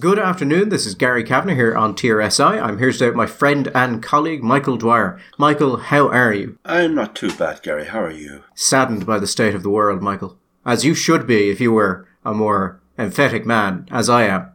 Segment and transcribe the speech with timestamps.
[0.00, 0.70] Good afternoon.
[0.70, 2.60] This is Gary Kavanagh here on TRSI.
[2.60, 5.20] I'm here today with my friend and colleague Michael Dwyer.
[5.38, 6.58] Michael, how are you?
[6.64, 7.84] I'm not too bad, Gary.
[7.84, 8.42] How are you?
[8.56, 10.38] Saddened by the state of the world, Michael.
[10.64, 14.50] As you should be if you were a more emphatic man, as I am.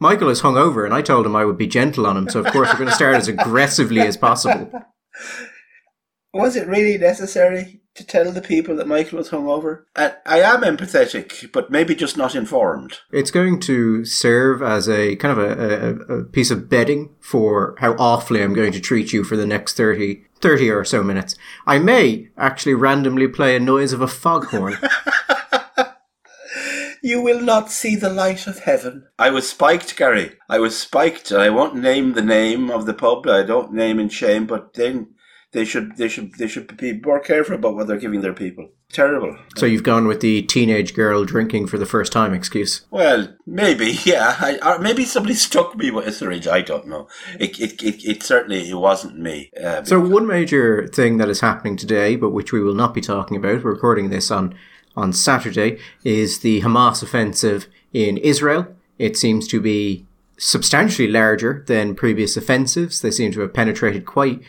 [0.00, 2.46] Michael is hungover, and I told him I would be gentle on him, so of
[2.46, 4.72] course we're going to start as aggressively as possible.
[6.34, 9.84] Was it really necessary to tell the people that Michael was hungover?
[9.94, 12.98] And I am empathetic, but maybe just not informed.
[13.12, 17.76] It's going to serve as a kind of a, a, a piece of bedding for
[17.78, 21.36] how awfully I'm going to treat you for the next 30, 30 or so minutes.
[21.66, 24.76] I may actually randomly play a noise of a foghorn.
[27.04, 29.08] You will not see the light of heaven.
[29.18, 30.38] I was spiked, Gary.
[30.48, 33.26] I was spiked, and I won't name the name of the pub.
[33.26, 35.08] I don't name in shame, but then
[35.54, 38.68] they should they should they should be more careful about what they're giving their people.
[38.92, 39.38] Terrible.
[39.56, 42.84] So you've gone with the teenage girl drinking for the first time excuse.
[42.90, 44.36] Well, maybe, yeah.
[44.38, 46.46] I, or maybe somebody struck me with a syringe.
[46.46, 47.08] I don't know.
[47.38, 49.50] It it, it, it certainly it wasn't me.
[49.62, 53.00] Uh, so one major thing that is happening today, but which we will not be
[53.00, 54.54] talking about, we're recording this on
[54.96, 58.66] on Saturday is the Hamas offensive in Israel.
[58.98, 60.04] It seems to be
[60.36, 63.00] substantially larger than previous offensives.
[63.00, 64.42] They seem to have penetrated quite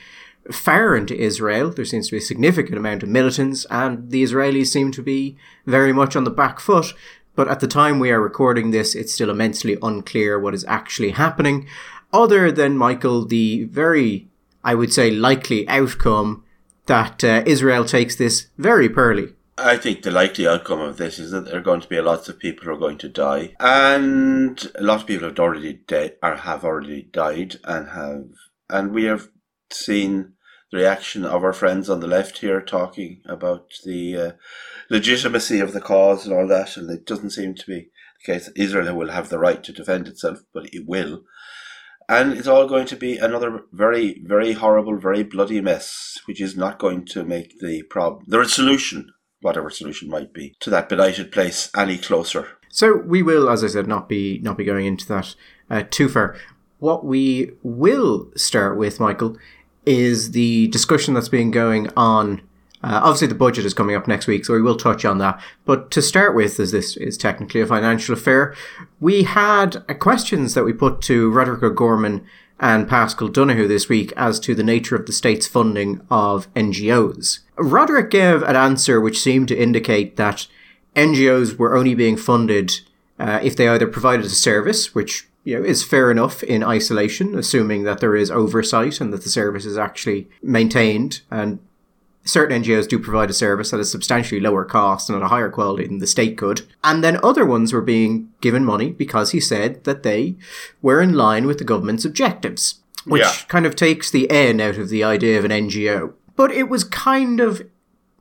[0.52, 1.70] far into Israel.
[1.70, 5.38] There seems to be a significant amount of militants, and the Israelis seem to be
[5.66, 6.94] very much on the back foot.
[7.36, 11.12] But at the time we are recording this, it's still immensely unclear what is actually
[11.12, 11.68] happening,
[12.14, 14.30] other than, Michael, the very,
[14.64, 16.46] I would say, likely outcome
[16.86, 19.34] that uh, Israel takes this very poorly.
[19.58, 22.28] I think the likely outcome of this is that there are going to be lots
[22.28, 26.18] of people who are going to die, and a lot of people have already dead
[26.22, 28.26] have already died, and have
[28.70, 29.30] and we have
[29.72, 30.34] seen
[30.76, 34.31] reaction of our friends on the left here talking about the uh,
[34.90, 37.90] legitimacy of the cause and all that, and it doesn't seem to be
[38.26, 41.23] the case Israel will have the right to defend itself, but it will.
[42.08, 46.56] And it's all going to be another very, very horrible, very bloody mess, which is
[46.56, 49.11] not going to make the problem, the solution
[49.45, 52.48] whatever solution might be to that benighted place any closer.
[52.70, 55.36] So we will, as I said, not be not be going into that
[55.70, 56.36] uh, too far.
[56.80, 59.38] What we will start with, Michael,
[59.86, 62.42] is the discussion that's been going on.
[62.84, 65.42] Uh, obviously, the budget is coming up next week, so we will touch on that.
[65.66, 68.54] But to start with, as this is technically a financial affair,
[69.00, 72.26] we had uh, questions that we put to Roderick O'Gorman
[72.60, 77.40] and Paschal Donohoe this week as to the nature of the state's funding of NGOs.
[77.58, 80.48] Roderick gave an answer which seemed to indicate that
[80.96, 82.80] NGOs were only being funded
[83.20, 87.38] uh, if they either provided a service, which you know is fair enough in isolation,
[87.38, 91.60] assuming that there is oversight and that the service is actually maintained and
[92.26, 95.50] certain NGOs do provide a service at a substantially lower cost and at a higher
[95.50, 96.64] quality than the state could.
[96.84, 100.36] And then other ones were being given money because he said that they
[100.82, 103.34] were in line with the government's objectives, which yeah.
[103.48, 106.14] kind of takes the N out of the idea of an NGO.
[106.36, 107.61] But it was kind of,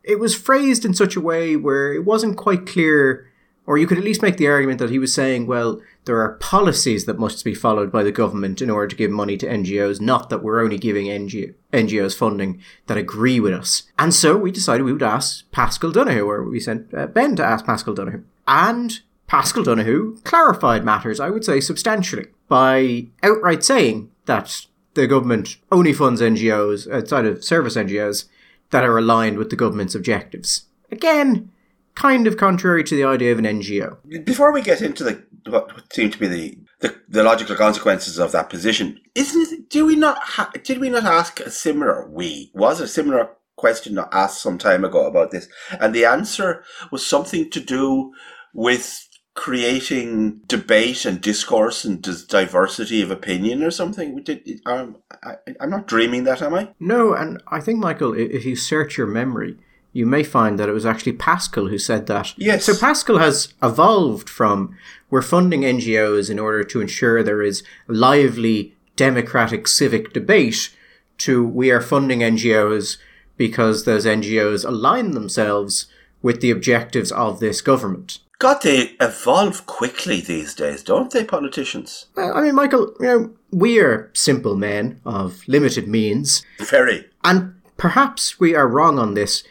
[0.04, 3.28] it was phrased in such a way where it wasn't quite clear,
[3.66, 6.34] or you could at least make the argument that he was saying, well, there are
[6.34, 10.00] policies that must be followed by the government in order to give money to NGOs,
[10.00, 13.84] not that we're only giving NGO, NGOs funding that agree with us.
[13.98, 17.44] And so we decided we would ask Paschal Donohoe, or we sent uh, Ben to
[17.44, 18.22] ask Paschal Donohoe.
[18.46, 25.56] And Paschal Donohoe clarified matters, I would say, substantially by outright saying that the government
[25.72, 28.26] only funds NGOs outside of service NGOs
[28.70, 30.66] that are aligned with the government's objectives.
[30.90, 31.50] Again,
[31.94, 34.24] kind of contrary to the idea of an NGO.
[34.24, 38.32] Before we get into the what seem to be the, the, the logical consequences of
[38.32, 39.70] that position, isn't it?
[39.70, 42.08] Do we not ha- did we not ask a similar?
[42.08, 45.48] We was a similar question asked some time ago about this,
[45.80, 48.12] and the answer was something to do
[48.52, 54.22] with creating debate and discourse and diversity of opinion or something.
[54.22, 56.70] Did, um, I, I'm not dreaming that, am I?
[56.78, 59.58] No, and I think Michael, if you search your memory,
[59.94, 62.34] you may find that it was actually Paschal who said that.
[62.36, 62.66] Yes.
[62.66, 64.76] So Paschal has evolved from
[65.08, 70.74] we're funding NGOs in order to ensure there is lively democratic civic debate
[71.18, 72.98] to we are funding NGOs
[73.36, 75.86] because those NGOs align themselves
[76.22, 78.18] with the objectives of this government.
[78.40, 82.06] God, they evolve quickly these days, don't they, politicians?
[82.16, 86.44] Well, I mean, Michael, you know, we are simple men of limited means.
[86.58, 87.06] Very.
[87.22, 89.44] And perhaps we are wrong on this,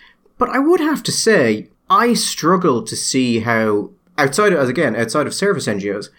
[0.44, 4.94] but I would have to say, I struggle to see how, outside of, as again,
[4.94, 6.10] outside of service NGOs,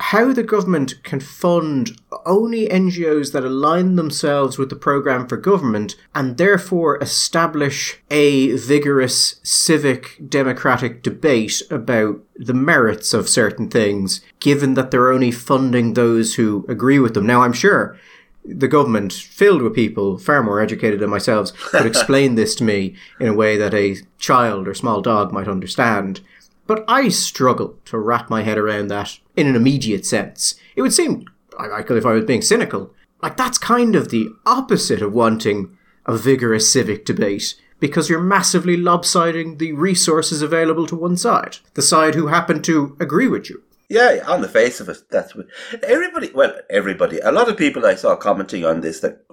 [0.00, 5.94] how the government can fund only NGOs that align themselves with the program for government
[6.14, 14.72] and therefore establish a vigorous civic democratic debate about the merits of certain things, given
[14.72, 17.26] that they're only funding those who agree with them.
[17.26, 17.98] Now, I'm sure
[18.48, 22.94] the government, filled with people far more educated than myself, could explain this to me
[23.20, 26.20] in a way that a child or small dog might understand.
[26.66, 30.54] But I struggle to wrap my head around that in an immediate sense.
[30.74, 31.24] It would seem,
[31.58, 35.76] if I was being cynical, like that's kind of the opposite of wanting
[36.06, 41.82] a vigorous civic debate because you're massively lopsiding the resources available to one side, the
[41.82, 43.62] side who happen to agree with you.
[43.88, 45.46] Yeah, on the face of it, that's what
[45.82, 46.30] everybody.
[46.34, 47.20] Well, everybody.
[47.20, 49.24] A lot of people I saw commenting on this that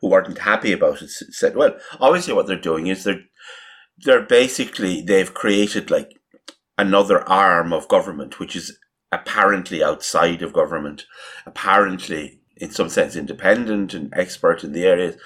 [0.00, 3.22] who weren't happy about it said, "Well, obviously, what they're doing is they're
[3.98, 6.18] they're basically they've created like
[6.78, 8.76] another arm of government, which is
[9.12, 11.04] apparently outside of government,
[11.46, 15.16] apparently in some sense independent and expert in the areas.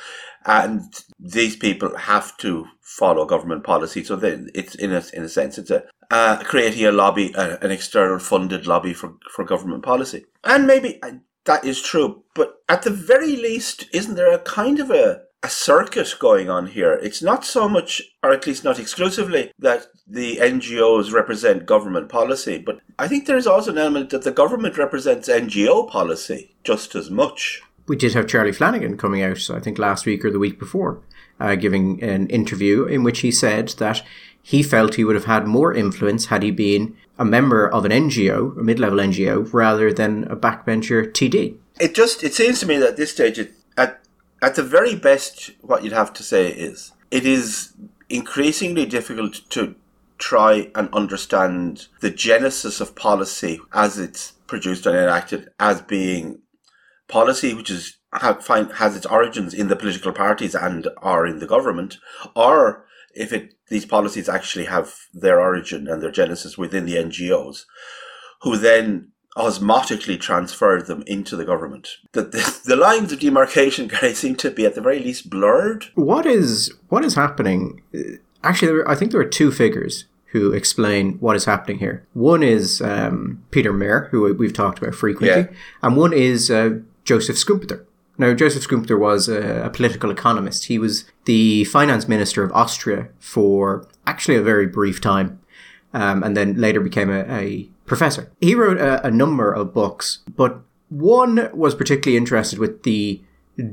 [0.44, 0.82] And
[1.18, 4.04] these people have to follow government policy.
[4.04, 7.56] So then it's in a, in a sense, it's a, uh, creating a lobby, uh,
[7.62, 10.24] an external funded lobby for, for government policy.
[10.44, 11.12] And maybe uh,
[11.44, 15.48] that is true, but at the very least, isn't there a kind of a, a
[15.48, 16.94] circuit going on here.
[16.94, 22.58] It's not so much, or at least not exclusively, that the NGOs represent government policy,
[22.58, 26.96] but I think there is also an element that the government represents NGO policy just
[26.96, 27.62] as much.
[27.86, 31.00] We did have Charlie Flanagan coming out, I think last week or the week before,
[31.38, 34.02] uh, giving an interview in which he said that
[34.46, 37.90] he felt he would have had more influence had he been a member of an
[37.90, 41.56] NGO, a mid-level NGO, rather than a backbencher TD.
[41.80, 43.98] It just it seems to me that at this stage, it, at
[44.40, 47.72] at the very best, what you'd have to say is it is
[48.08, 49.74] increasingly difficult to
[50.16, 56.38] try and understand the genesis of policy as it's produced and enacted as being
[57.08, 61.40] policy which is have, find, has its origins in the political parties and are in
[61.40, 61.98] the government,
[62.36, 67.64] or if it these policies actually have their origin and their genesis within the NGOs,
[68.42, 71.88] who then osmotically transferred them into the government.
[72.12, 75.86] The, the, the lines of demarcation seem to be at the very least blurred.
[75.94, 77.82] What is what is happening?
[78.42, 82.06] Actually, I think there are two figures who explain what is happening here.
[82.12, 85.58] One is um, Peter Mair, who we've talked about frequently, yeah.
[85.82, 87.85] and one is uh, Joseph Schumpeter.
[88.18, 90.66] Now, Joseph Schumpeter was a, a, political economist.
[90.66, 95.40] He was the finance minister of Austria for actually a very brief time,
[95.92, 98.30] um, and then later became a, a professor.
[98.40, 103.22] He wrote a, a number of books, but one was particularly interested with the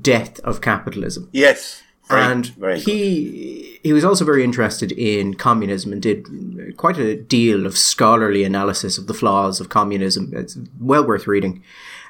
[0.01, 1.29] death of capitalism.
[1.31, 1.81] Yes.
[2.09, 6.27] Very, and very he he was also very interested in communism and did
[6.75, 10.31] quite a deal of scholarly analysis of the flaws of communism.
[10.33, 11.63] It's well worth reading.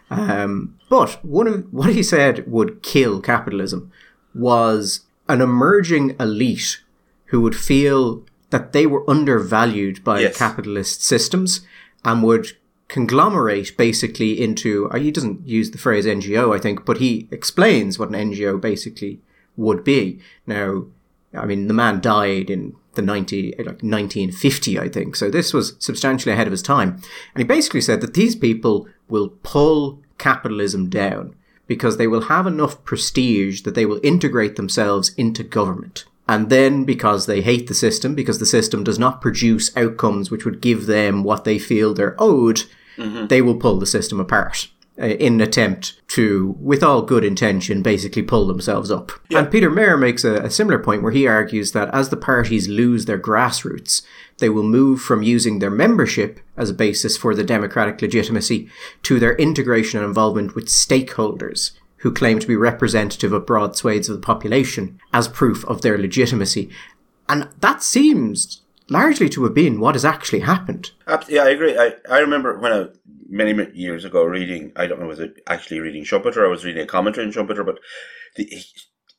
[0.09, 3.91] Um, but one of what he said would kill capitalism
[4.35, 6.81] was an emerging elite
[7.25, 10.37] who would feel that they were undervalued by yes.
[10.37, 11.61] capitalist systems
[12.05, 12.51] and would
[12.87, 17.97] conglomerate basically into, uh, he doesn't use the phrase NGO, I think, but he explains
[17.97, 19.19] what an NGO basically
[19.57, 20.19] would be.
[20.45, 20.85] Now,
[21.35, 25.15] I mean, the man died in the 90, like 1950, I think.
[25.15, 26.93] So this was substantially ahead of his time.
[27.33, 31.35] And he basically said that these people will pull capitalism down
[31.65, 36.05] because they will have enough prestige that they will integrate themselves into government.
[36.27, 40.45] And then because they hate the system, because the system does not produce outcomes which
[40.45, 42.63] would give them what they feel they're owed,
[42.95, 43.27] mm-hmm.
[43.27, 44.69] they will pull the system apart
[45.01, 49.11] Uh, in an attempt to, with all good intention, basically pull themselves up.
[49.27, 49.39] Yeah.
[49.39, 52.67] And Peter Mair makes a, a similar point where he argues that as the parties
[52.67, 54.03] lose their grassroots,
[54.37, 58.69] they will move from using their membership as a basis for the democratic legitimacy
[59.01, 64.09] to their integration and involvement with stakeholders who claim to be representative of broad swathes
[64.09, 66.69] of the population as proof of their legitimacy.
[67.27, 70.91] And that seems largely to have been what has actually happened.
[71.27, 71.77] Yeah, I agree.
[71.77, 72.85] I, I remember when I,
[73.33, 76.45] many, many years ago, reading, I don't know, was it actually reading Schumpeter?
[76.45, 77.79] I was reading a commentary on Schumpeter, but
[78.35, 78.63] the, he,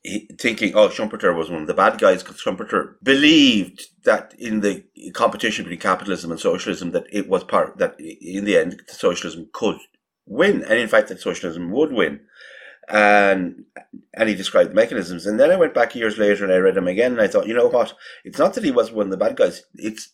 [0.03, 4.61] he, thinking, oh, Schumpeter was one of the bad guys because Schumpeter believed that in
[4.61, 9.49] the competition between capitalism and socialism, that it was part, that in the end, socialism
[9.53, 9.79] could
[10.27, 10.63] win.
[10.63, 12.21] And in fact, that socialism would win
[12.89, 13.65] and
[14.13, 15.27] and he described the mechanisms.
[15.27, 17.47] And then I went back years later and I read him again, and I thought,
[17.47, 17.95] you know what?
[18.25, 19.63] It's not that he was one of the bad guys.
[19.75, 20.11] It's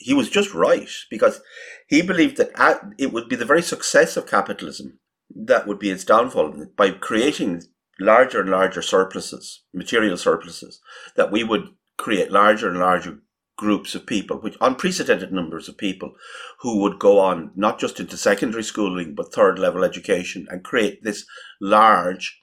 [0.00, 1.40] he was just right because
[1.86, 4.98] he believed that it would be the very success of capitalism
[5.34, 7.62] that would be its downfall by creating
[8.00, 10.80] larger and larger surpluses, material surpluses,
[11.16, 13.18] that we would create larger and larger
[13.58, 16.14] groups of people, which unprecedented numbers of people
[16.60, 21.04] who would go on not just into secondary schooling, but third level education and create
[21.04, 21.26] this
[21.60, 22.39] large,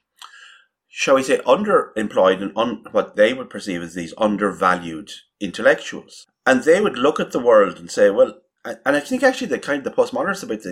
[0.88, 6.26] shall we say, underemployed and un, what they would perceive as these undervalued intellectuals.
[6.46, 9.58] And they would look at the world and say, well, and I think actually the
[9.58, 10.66] kind of the postmodernists a bit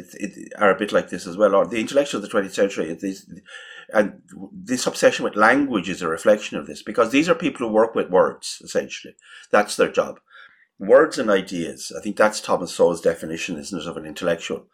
[0.58, 2.92] are a bit like this as well, or the intellectuals of the 20th century.
[2.94, 3.30] These,
[3.92, 7.72] and this obsession with language is a reflection of this because these are people who
[7.72, 9.14] work with words essentially.
[9.50, 10.18] That's their job.
[10.78, 11.92] Words and ideas.
[11.96, 14.66] I think that's Thomas Sowell's definition, isn't it, of an intellectual?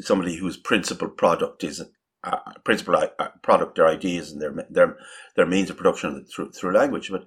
[0.00, 1.82] Somebody whose principal product is
[2.24, 4.96] uh, principal uh, product their ideas and their their
[5.36, 7.10] their means of production through through language.
[7.10, 7.26] But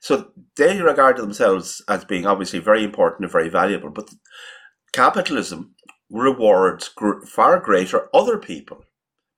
[0.00, 3.90] so they regard themselves as being obviously very important and very valuable.
[3.90, 4.10] But
[4.92, 5.74] capitalism
[6.10, 8.84] rewards gr- far greater other people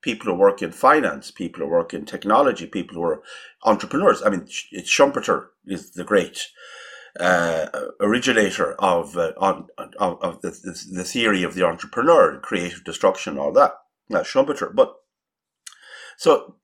[0.01, 3.21] people who work in finance, people who work in technology, people who are
[3.63, 4.21] entrepreneurs.
[4.23, 4.47] I mean,
[4.83, 6.47] Schumpeter is the great
[7.19, 7.67] uh,
[7.99, 10.51] originator of, uh, on, of, of the,
[10.91, 13.73] the theory of the entrepreneur, creative destruction, all that.
[14.11, 14.73] That's Schumpeter.
[14.73, 14.95] But
[16.17, 16.55] so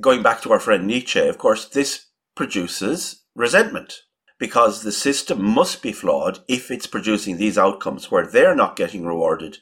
[0.00, 4.00] going back to our friend Nietzsche, of course, this produces resentment
[4.38, 9.06] because the system must be flawed if it's producing these outcomes where they're not getting
[9.06, 9.58] rewarded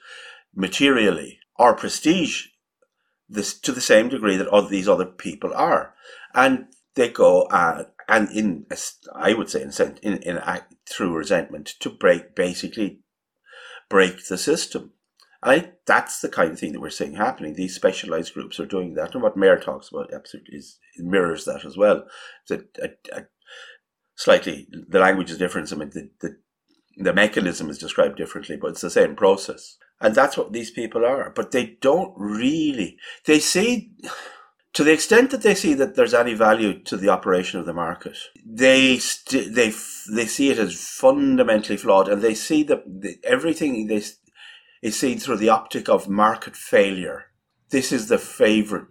[0.54, 2.46] materially or prestige
[3.28, 5.94] this to the same degree that all these other people are,
[6.34, 8.66] and they go uh, and in
[9.14, 9.70] I would say in
[10.02, 10.40] in, in
[10.88, 13.00] through resentment to break basically
[13.88, 14.92] break the system.
[15.42, 17.54] I that's the kind of thing that we're seeing happening.
[17.54, 21.64] These specialized groups are doing that, and what Mair talks about absolutely is mirrors that
[21.64, 22.04] as well.
[22.48, 23.28] That
[24.16, 25.72] slightly the language is different.
[25.72, 26.36] I mean, the, the
[26.96, 29.78] the mechanism is described differently, but it's the same process.
[30.00, 31.30] And that's what these people are.
[31.30, 33.92] But they don't really, they see,
[34.72, 37.74] to the extent that they see that there's any value to the operation of the
[37.74, 39.72] market, they st- they
[40.14, 44.02] they see it as fundamentally flawed, and they see that the, everything they
[44.82, 47.26] is seen through the optic of market failure.
[47.70, 48.88] This is the favorite,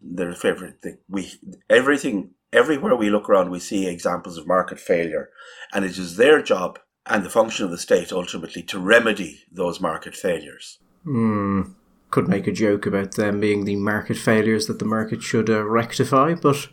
[0.00, 0.98] their favorite thing.
[1.08, 1.32] We
[1.68, 5.30] everything everywhere we look around, we see examples of market failure,
[5.72, 9.80] and it is their job and the function of the state ultimately to remedy those
[9.80, 10.78] market failures.
[11.04, 11.74] Mm,
[12.10, 15.64] could make a joke about them being the market failures that the market should uh,
[15.64, 16.68] rectify, but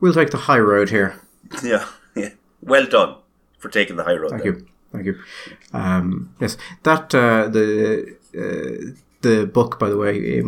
[0.00, 1.20] we'll take the high road here.
[1.62, 2.30] Yeah, yeah.
[2.60, 3.16] Well done
[3.58, 4.32] for taking the high road.
[4.32, 4.66] Thank you.
[4.92, 5.18] Thank you.
[5.72, 10.40] Um, yes, that uh, the uh, the book, by the way,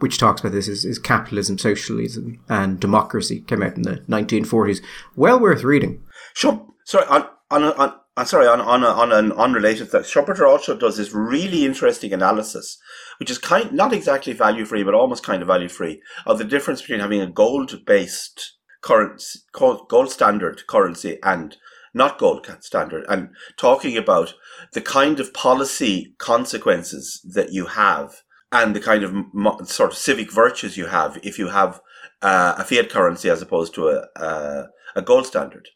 [0.00, 3.40] which talks about this, is, is Capitalism, Socialism, and Democracy.
[3.40, 4.82] Came out in the 1940s.
[5.14, 6.02] Well worth reading.
[6.34, 6.66] Sure.
[6.84, 10.98] Sorry, on, on, on, on sorry, on, on, on an unrelated thing, Schumpeter also does
[10.98, 12.78] this really interesting analysis,
[13.18, 16.44] which is kind not exactly value free, but almost kind of value free, of the
[16.44, 21.56] difference between having a gold based currency, gold standard currency and
[21.96, 24.34] not gold standard, and talking about
[24.74, 28.22] the kind of policy consequences that you have
[28.52, 31.80] and the kind of sort of civic virtues you have if you have
[32.22, 35.68] uh, a fiat currency as opposed to a, a, a gold standard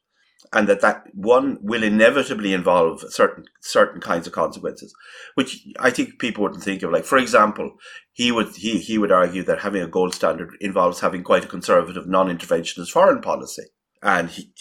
[0.52, 4.92] and that that one will inevitably involve certain certain kinds of consequences,
[5.34, 6.90] which I think people wouldn't think of.
[6.90, 7.72] Like, for example,
[8.12, 11.48] he would he he would argue that having a gold standard involves having quite a
[11.48, 13.64] conservative, non-interventionist foreign policy,
[14.02, 14.52] and he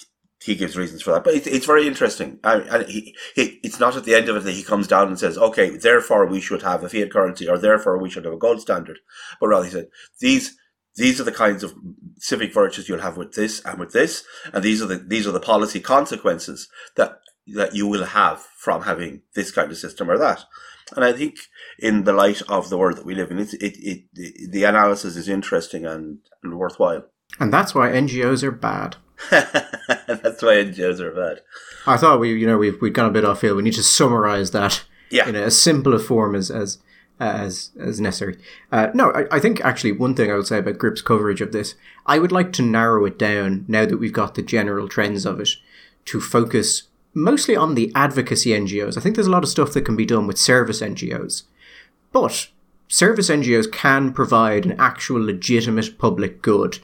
[0.50, 1.24] he gives reasons for that.
[1.24, 2.40] But it, it's very interesting.
[2.44, 5.08] I, and he, he, it's not at the end of it that he comes down
[5.08, 8.34] and says, okay, therefore we should have a fiat currency or therefore we should have
[8.34, 8.98] a gold standard.
[9.40, 9.90] But rather he said,
[10.20, 10.58] these,
[10.96, 11.76] these are the kinds of
[12.18, 14.24] civic virtues you'll have with this and with this.
[14.52, 17.20] And these are the, these are the policy consequences that,
[17.54, 20.46] that you will have from having this kind of system or that.
[20.96, 21.36] And I think
[21.78, 25.16] in the light of the world that we live in, it, it, it, the analysis
[25.16, 27.04] is interesting and, and worthwhile.
[27.40, 28.98] And that's why NGOs are bad.
[29.32, 31.42] That's why NGOs are bad.
[31.86, 33.58] I thought we, you know, we've we've gone a bit off field.
[33.58, 35.28] We need to summarize that yeah.
[35.28, 36.80] in as simple a form as as
[37.20, 38.38] as as necessary.
[38.72, 41.52] Uh, no, I, I think actually one thing I would say about Gript's coverage of
[41.52, 45.26] this, I would like to narrow it down now that we've got the general trends
[45.26, 45.50] of it
[46.06, 46.84] to focus
[47.14, 48.98] mostly on the advocacy NGOs.
[48.98, 51.44] I think there's a lot of stuff that can be done with service NGOs,
[52.12, 52.48] but
[52.88, 56.80] service NGOs can provide an actual legitimate public good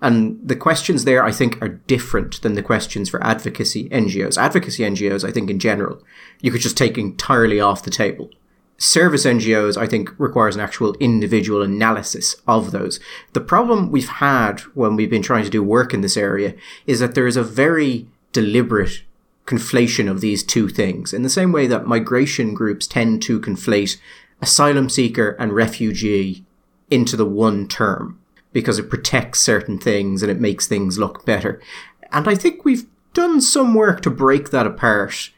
[0.00, 4.38] and the questions there, I think, are different than the questions for advocacy NGOs.
[4.38, 6.02] Advocacy NGOs, I think, in general,
[6.40, 8.30] you could just take entirely off the table.
[8.76, 13.00] Service NGOs, I think, requires an actual individual analysis of those.
[13.32, 16.54] The problem we've had when we've been trying to do work in this area
[16.86, 19.02] is that there is a very deliberate
[19.46, 21.12] conflation of these two things.
[21.12, 23.96] In the same way that migration groups tend to conflate
[24.40, 26.44] asylum seeker and refugee
[26.88, 28.20] into the one term
[28.58, 31.62] because it protects certain things and it makes things look better.
[32.10, 35.30] And I think we've done some work to break that apart,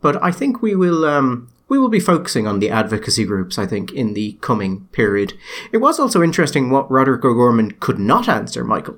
[0.00, 3.66] but I think we will um, we will be focusing on the advocacy groups, I
[3.66, 5.34] think, in the coming period.
[5.70, 8.96] It was also interesting what Roderick O'Gorman could not answer, Michael.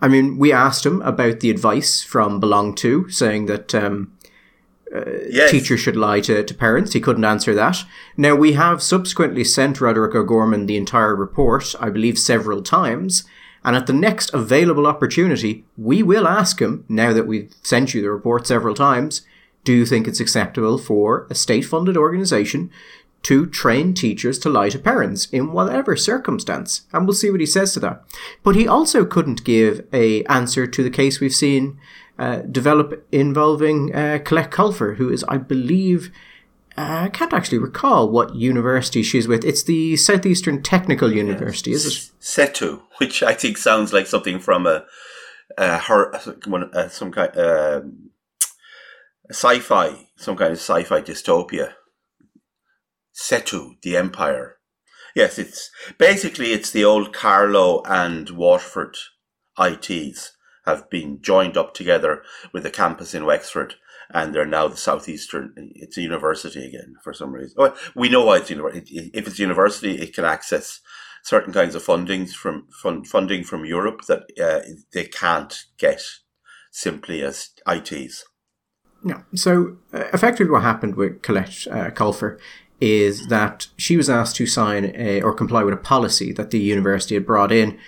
[0.00, 4.12] I mean, we asked him about the advice from Belong To, saying that um,
[4.94, 5.50] uh, yes.
[5.50, 6.92] teachers should lie to, to parents.
[6.92, 7.84] He couldn't answer that.
[8.16, 13.24] Now, we have subsequently sent Roderick O'Gorman the entire report, I believe several times,
[13.64, 18.02] and at the next available opportunity, we will ask him, now that we've sent you
[18.02, 19.22] the report several times,
[19.64, 22.70] do you think it's acceptable for a state funded organisation
[23.22, 26.82] to train teachers to lie to parents in whatever circumstance?
[26.92, 28.02] And we'll see what he says to that.
[28.42, 31.78] But he also couldn't give a answer to the case we've seen
[32.18, 36.10] uh, develop involving uh, Colette Colfer, who is, I believe,
[36.76, 39.44] uh, I can't actually recall what university she's with.
[39.44, 41.84] It's the Southeastern Technical University, yes.
[41.84, 42.12] is it?
[42.20, 44.84] SETU, which I think sounds like something from a,
[45.58, 47.36] a her, uh, some kind.
[47.36, 48.10] Um,
[49.30, 51.72] sci-fi, some kind of sci-fi dystopia.
[53.14, 54.56] Setu, the Empire.
[55.14, 58.96] Yes, it's basically it's the old Carlow and Waterford
[59.58, 60.32] ITs
[60.64, 63.74] have been joined up together with a campus in Wexford,
[64.10, 65.52] and they're now the southeastern.
[65.56, 67.54] It's a university again for some reason.
[67.56, 69.10] Well, we know why it's university.
[69.14, 70.80] If it's university, it can access
[71.22, 74.60] certain kinds of fundings from fund, funding from Europe that uh,
[74.92, 76.02] they can't get
[76.70, 78.24] simply as ITs.
[79.04, 79.22] Yeah.
[79.34, 82.38] So uh, effectively, what happened with Colette uh, Colfer
[82.80, 86.58] is that she was asked to sign a, or comply with a policy that the
[86.58, 87.78] university had brought in,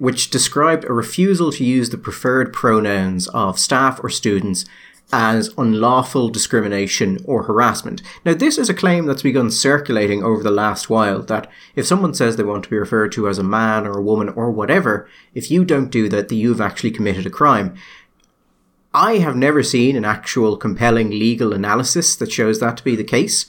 [0.00, 4.64] which described a refusal to use the preferred pronouns of staff or students
[5.12, 8.00] as unlawful discrimination or harassment.
[8.24, 12.14] Now, this is a claim that's begun circulating over the last while that if someone
[12.14, 15.06] says they want to be referred to as a man or a woman or whatever,
[15.34, 17.74] if you don't do that, then you've actually committed a crime.
[18.94, 23.04] I have never seen an actual compelling legal analysis that shows that to be the
[23.04, 23.46] case.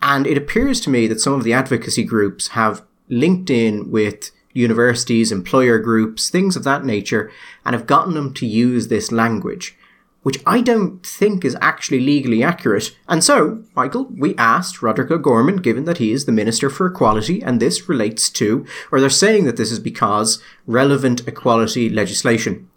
[0.00, 4.30] And it appears to me that some of the advocacy groups have linked in with
[4.56, 7.30] universities, employer groups, things of that nature,
[7.64, 9.76] and have gotten them to use this language,
[10.22, 12.96] which I don't think is actually legally accurate.
[13.08, 17.42] And so, Michael, we asked Roderick O'Gorman, given that he is the Minister for Equality,
[17.42, 22.68] and this relates to, or they're saying that this is because relevant equality legislation.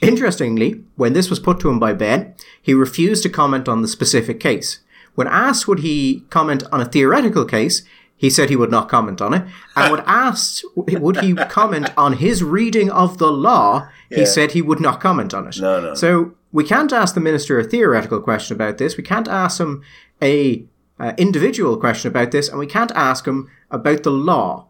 [0.00, 3.88] Interestingly, when this was put to him by Ben, he refused to comment on the
[3.88, 4.80] specific case.
[5.14, 7.82] When asked would he comment on a theoretical case,
[8.16, 9.44] he said he would not comment on it.
[9.74, 14.62] And when asked would he comment on his reading of the law, he said he
[14.62, 15.58] would not comment on it.
[15.60, 15.94] No, no.
[15.94, 18.96] So we can't ask the minister a theoretical question about this.
[18.96, 19.82] We can't ask him
[20.22, 20.64] a
[20.98, 24.66] uh, individual question about this, and we can't ask him about the law.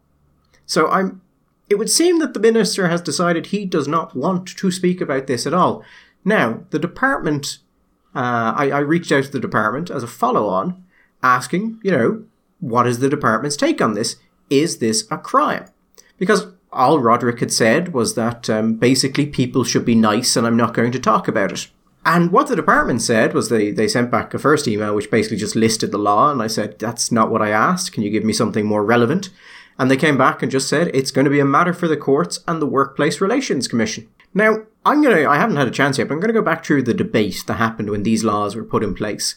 [0.66, 1.20] So I'm
[1.68, 5.26] it would seem that the minister has decided he does not want to speak about
[5.26, 5.84] this at all.
[6.24, 7.58] Now, the department,
[8.14, 10.84] uh, I, I reached out to the department as a follow on,
[11.22, 12.24] asking, you know,
[12.60, 14.16] what is the department's take on this?
[14.50, 15.66] Is this a crime?
[16.18, 20.56] Because all Roderick had said was that um, basically people should be nice and I'm
[20.56, 21.68] not going to talk about it.
[22.04, 25.38] And what the department said was they, they sent back a first email which basically
[25.38, 27.92] just listed the law, and I said, That's not what I asked.
[27.92, 29.30] Can you give me something more relevant?
[29.76, 31.96] And they came back and just said it's going to be a matter for the
[31.96, 34.08] courts and the Workplace Relations Commission.
[34.32, 36.44] Now, I'm going to, I haven't had a chance yet, but I'm going to go
[36.44, 39.34] back through the debate that happened when these laws were put in place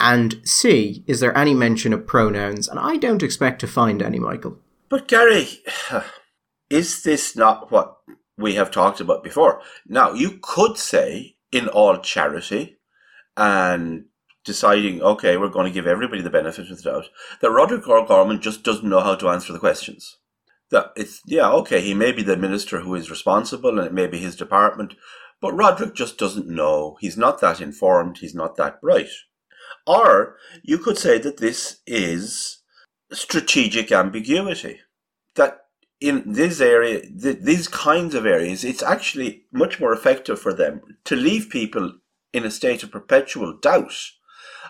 [0.00, 2.68] and see, is there any mention of pronouns.
[2.68, 4.58] And I don't expect to find any, Michael.
[4.88, 5.46] But Gary,
[6.70, 7.96] is this not what
[8.36, 9.60] we have talked about before?
[9.86, 12.78] Now, you could say in all charity
[13.36, 14.04] and
[14.44, 17.08] deciding, okay, we're going to give everybody the benefit of the doubt,
[17.40, 20.16] that Roderick O'Gorman just doesn't know how to answer the questions.
[20.70, 24.06] That it's, yeah, okay, he may be the minister who is responsible and it may
[24.06, 24.94] be his department,
[25.40, 26.96] but Roderick just doesn't know.
[27.00, 29.08] He's not that informed, he's not that bright.
[29.86, 32.58] Or you could say that this is
[33.12, 34.80] strategic ambiguity.
[35.34, 35.60] That
[36.00, 40.80] in this area, th- these kinds of areas, it's actually much more effective for them
[41.04, 41.92] to leave people
[42.32, 43.94] in a state of perpetual doubt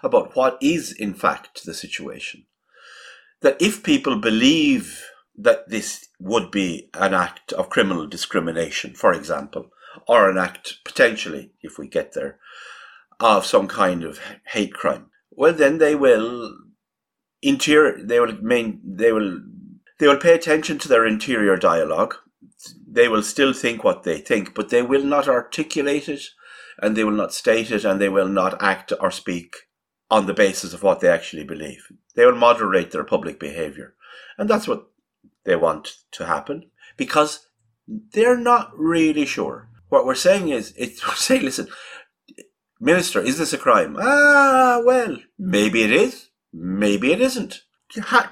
[0.03, 2.45] about what is in fact the situation.
[3.41, 5.03] That if people believe
[5.37, 9.71] that this would be an act of criminal discrimination, for example,
[10.07, 12.39] or an act potentially, if we get there,
[13.21, 14.21] of some kind of
[14.53, 16.55] hate crime, well then they will
[17.43, 19.41] interior they will main they will
[19.99, 22.15] they will pay attention to their interior dialogue.
[22.87, 26.23] They will still think what they think, but they will not articulate it
[26.81, 29.57] and they will not state it and they will not act or speak
[30.11, 31.89] on the basis of what they actually believe.
[32.15, 33.95] They will moderate their public behavior.
[34.39, 34.87] And that's what
[35.45, 37.47] they want to happen because
[37.87, 39.69] they're not really sure.
[39.89, 41.69] What we're saying is, it's, we're saying, listen,
[42.81, 43.97] Minister, is this a crime?
[43.99, 46.31] Ah, well, maybe it is.
[46.53, 47.63] Maybe it isn't.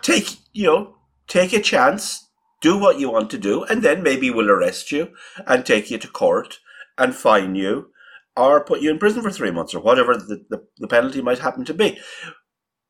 [0.02, 2.28] Take, you know, take a chance,
[2.60, 5.12] do what you want to do, and then maybe we'll arrest you
[5.46, 6.58] and take you to court
[6.96, 7.90] and fine you
[8.36, 11.38] or put you in prison for three months or whatever the, the, the penalty might
[11.40, 11.98] happen to be.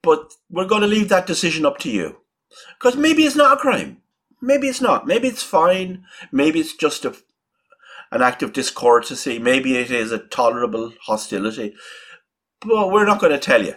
[0.03, 2.19] But we're going to leave that decision up to you.
[2.79, 4.03] Because maybe it's not a crime.
[4.43, 5.07] Maybe it's not.
[5.07, 6.05] Maybe it's fine.
[6.31, 7.17] Maybe it's just a,
[8.11, 9.39] an act of discourtesy.
[9.39, 11.75] Maybe it is a tolerable hostility.
[12.61, 13.75] But we're not going to tell you.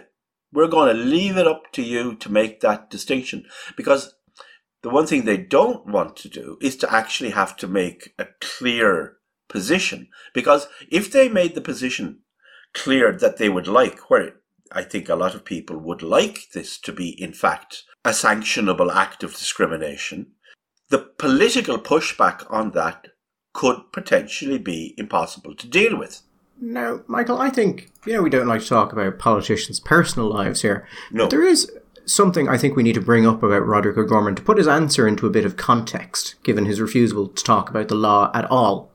[0.52, 3.46] We're going to leave it up to you to make that distinction.
[3.76, 4.14] Because
[4.82, 8.26] the one thing they don't want to do is to actually have to make a
[8.40, 10.08] clear position.
[10.32, 12.20] Because if they made the position
[12.72, 14.36] clear that they would like, where
[14.72, 18.94] I think a lot of people would like this to be, in fact, a sanctionable
[18.94, 20.32] act of discrimination,
[20.88, 23.08] the political pushback on that
[23.52, 26.22] could potentially be impossible to deal with.
[26.60, 30.62] Now, Michael, I think, you know, we don't like to talk about politicians' personal lives
[30.62, 30.86] here.
[31.10, 31.24] No.
[31.24, 31.70] But there is
[32.04, 35.06] something I think we need to bring up about Roderick O'Gorman to put his answer
[35.08, 38.90] into a bit of context, given his refusal to talk about the law at all.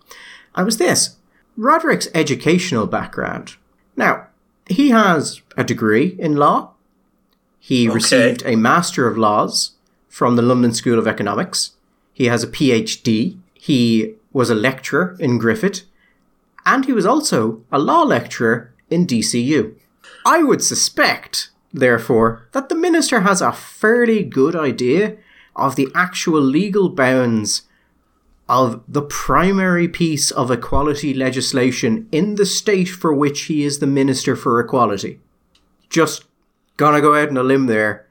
[0.53, 1.17] I was this
[1.57, 3.55] Roderick's educational background.
[3.95, 4.27] Now,
[4.67, 6.71] he has a degree in law.
[7.59, 7.95] He Okay.
[7.95, 9.71] received a Master of Laws
[10.07, 11.71] from the London School of Economics.
[12.13, 13.37] He has a PhD.
[13.53, 15.83] He was a lecturer in Griffith.
[16.65, 19.75] And he was also a law lecturer in DCU.
[20.25, 25.15] I would suspect, therefore, that the minister has a fairly good idea
[25.55, 27.61] of the actual legal bounds
[28.49, 33.87] of the primary piece of equality legislation in the state for which he is the
[33.87, 35.21] Minister for Equality.
[35.89, 36.25] Just
[36.75, 38.05] gonna go out on a limb there.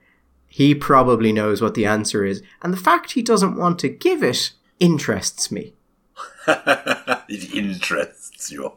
[0.48, 4.22] He probably knows what the answer is, and the fact he doesn't want to give
[4.22, 5.74] it interests me.
[6.46, 8.72] it interests you.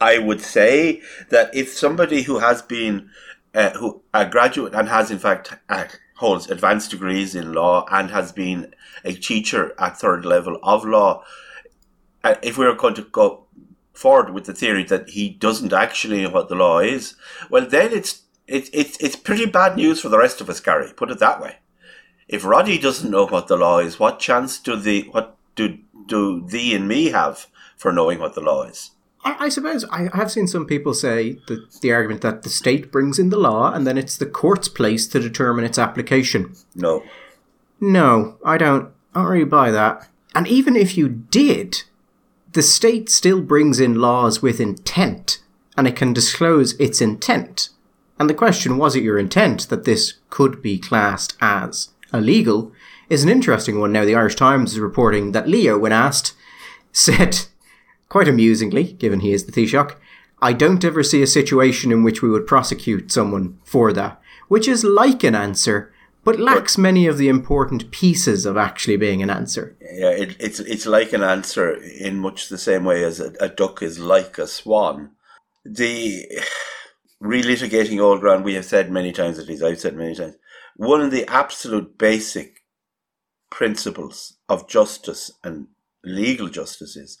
[0.00, 3.10] I would say that if somebody who has been
[3.54, 5.84] uh, who a graduate and has in fact uh,
[6.16, 11.22] holds advanced degrees in law and has been a teacher at third level of law,
[12.22, 13.46] uh, if we are going to go
[13.92, 17.14] forward with the theory that he doesn't actually know what the law is,
[17.48, 20.92] well then it's it's it's it's pretty bad news for the rest of us, Gary.
[20.94, 21.56] Put it that way.
[22.28, 26.46] If Roddy doesn't know what the law is, what chance do the what do do
[26.46, 28.90] thee and me have for knowing what the law is?
[29.24, 32.92] I, I suppose I have seen some people say that the argument that the state
[32.92, 36.54] brings in the law and then it's the court's place to determine its application.
[36.74, 37.02] No.
[37.80, 38.90] No, I don't.
[39.14, 40.08] I don't really buy that.
[40.34, 41.82] And even if you did,
[42.52, 45.40] the state still brings in laws with intent,
[45.76, 47.68] and it can disclose its intent.
[48.18, 52.72] And the question, was it your intent that this could be classed as illegal,
[53.08, 53.92] is an interesting one.
[53.92, 56.34] Now, the Irish Times is reporting that Leo, when asked,
[56.92, 57.46] said,
[58.08, 59.96] quite amusingly, given he is the Taoiseach,
[60.40, 64.68] I don't ever see a situation in which we would prosecute someone for that, which
[64.68, 69.30] is like an answer, but lacks many of the important pieces of actually being an
[69.30, 69.76] answer.
[69.80, 73.48] Yeah, it, it's it's like an answer in much the same way as a, a
[73.48, 75.12] duck is like a swan.
[75.64, 76.26] The
[77.22, 80.36] relitigating old ground we have said many times at least I've said many times.
[80.76, 82.53] One of the absolute basic
[83.50, 85.68] principles of justice and
[86.04, 87.18] legal justice is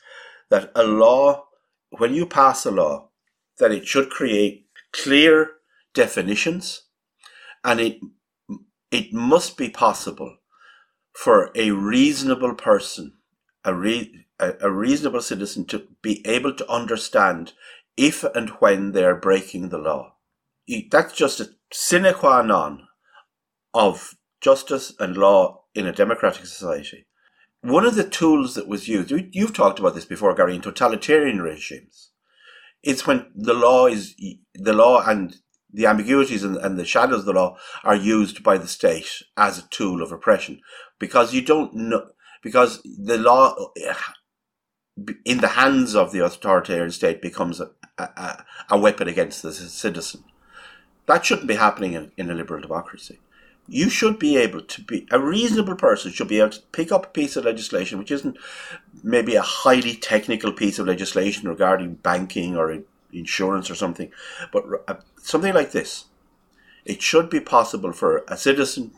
[0.50, 1.44] that a law,
[1.90, 3.08] when you pass a law,
[3.58, 5.52] that it should create clear
[5.94, 6.82] definitions
[7.64, 7.98] and it
[8.90, 10.36] it must be possible
[11.14, 13.14] for a reasonable person,
[13.64, 17.52] a, re- a, a reasonable citizen to be able to understand
[17.96, 20.14] if and when they're breaking the law.
[20.90, 22.86] That's just a sine qua non
[23.74, 27.06] of justice and law in a democratic society.
[27.62, 30.60] One of the tools that was used, you- you've talked about this before, Gary, in
[30.60, 32.10] totalitarian regimes,
[32.82, 34.14] it's when the law is,
[34.54, 35.36] the law and
[35.72, 39.58] the ambiguities and, and the shadows of the law are used by the state as
[39.58, 40.60] a tool of oppression.
[40.98, 42.10] Because you don't know
[42.42, 43.56] because the law
[45.24, 50.24] in the hands of the authoritarian state becomes a, a, a weapon against the citizen.
[51.06, 53.18] That shouldn't be happening in, in a liberal democracy
[53.66, 57.06] you should be able to be a reasonable person should be able to pick up
[57.06, 58.36] a piece of legislation which isn't
[59.02, 62.78] maybe a highly technical piece of legislation regarding banking or
[63.12, 64.10] insurance or something
[64.52, 64.64] but
[65.18, 66.04] something like this.
[66.84, 68.92] It should be possible for a citizen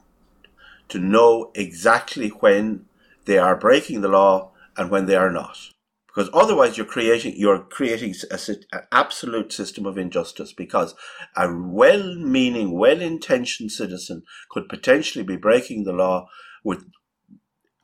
[0.89, 2.87] to know exactly when
[3.27, 5.71] they are breaking the law and when they are not
[6.17, 8.39] because otherwise you're creating you're creating a,
[8.73, 10.95] an absolute system of injustice because
[11.37, 16.27] a well-meaning well-intentioned citizen could potentially be breaking the law
[16.65, 16.87] with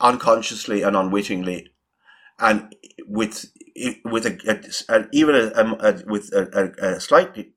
[0.00, 1.72] unconsciously and unwittingly
[2.38, 2.74] and
[3.06, 3.52] with
[4.04, 4.38] with a,
[4.88, 7.52] a, a even a, with a, slightly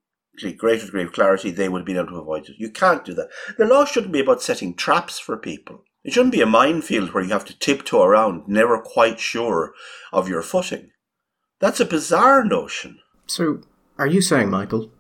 [0.58, 2.56] greater degree of clarity, they would been able to avoid it.
[2.58, 3.30] You can't do that.
[3.58, 5.86] The law shouldn't be about setting traps for people.
[6.06, 9.74] It shouldn't be a minefield where you have to tiptoe around, never quite sure
[10.14, 10.92] of your footing.
[11.60, 13.00] That's a bizarre notion.
[13.26, 13.62] So,
[13.98, 14.92] are you saying, Michael,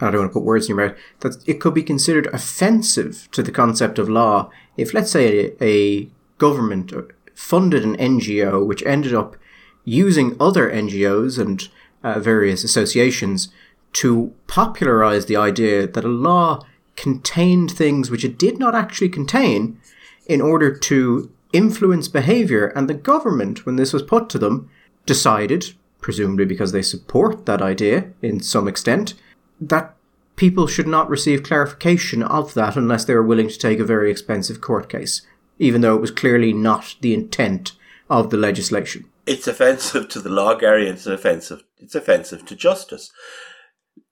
[0.00, 3.28] I don't want to put words in your mouth, that it could be considered offensive
[3.32, 6.92] to the concept of law if, let's say, a, government
[7.34, 9.36] funded an NGO which ended up
[9.84, 11.68] using other NGOs and
[12.04, 13.48] uh, various associations
[13.94, 19.80] to popularize the idea that a law contained things which it did not actually contain
[20.26, 22.66] in order to influence behavior.
[22.68, 24.70] And the government, when this was put to them,
[25.06, 29.14] decided, presumably because they support that idea in some extent,
[29.60, 29.94] that
[30.36, 34.10] people should not receive clarification of that unless they were willing to take a very
[34.10, 35.22] expensive court case,
[35.58, 37.72] even though it was clearly not the intent
[38.08, 39.04] of the legislation.
[39.26, 41.62] It's offensive to the law, Gary, it's offensive.
[41.78, 43.12] It's offensive to justice.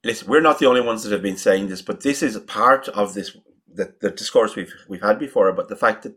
[0.04, 2.40] Listen, we're not the only ones that have been saying this, but this is a
[2.40, 3.36] part of this
[3.72, 6.16] the, the discourse we've we've had before about the fact that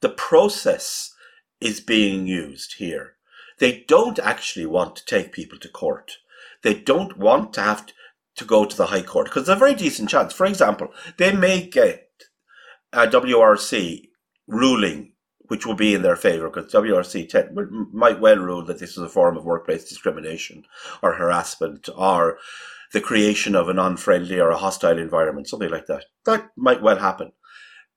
[0.00, 1.14] the process
[1.60, 3.14] is being used here.
[3.58, 6.18] They don't actually want to take people to court.
[6.62, 7.92] They don't want to have to,
[8.46, 10.34] go to the High Court because there's a very decent chance.
[10.34, 12.10] For example, they may get
[12.92, 14.10] a WRC
[14.46, 15.12] ruling
[15.48, 18.98] which will be in their favour because WRC 10 might well rule that this is
[18.98, 20.64] a form of workplace discrimination
[21.02, 22.38] or harassment or
[22.92, 26.04] the creation of an unfriendly or a hostile environment, something like that.
[26.24, 27.32] That might well happen.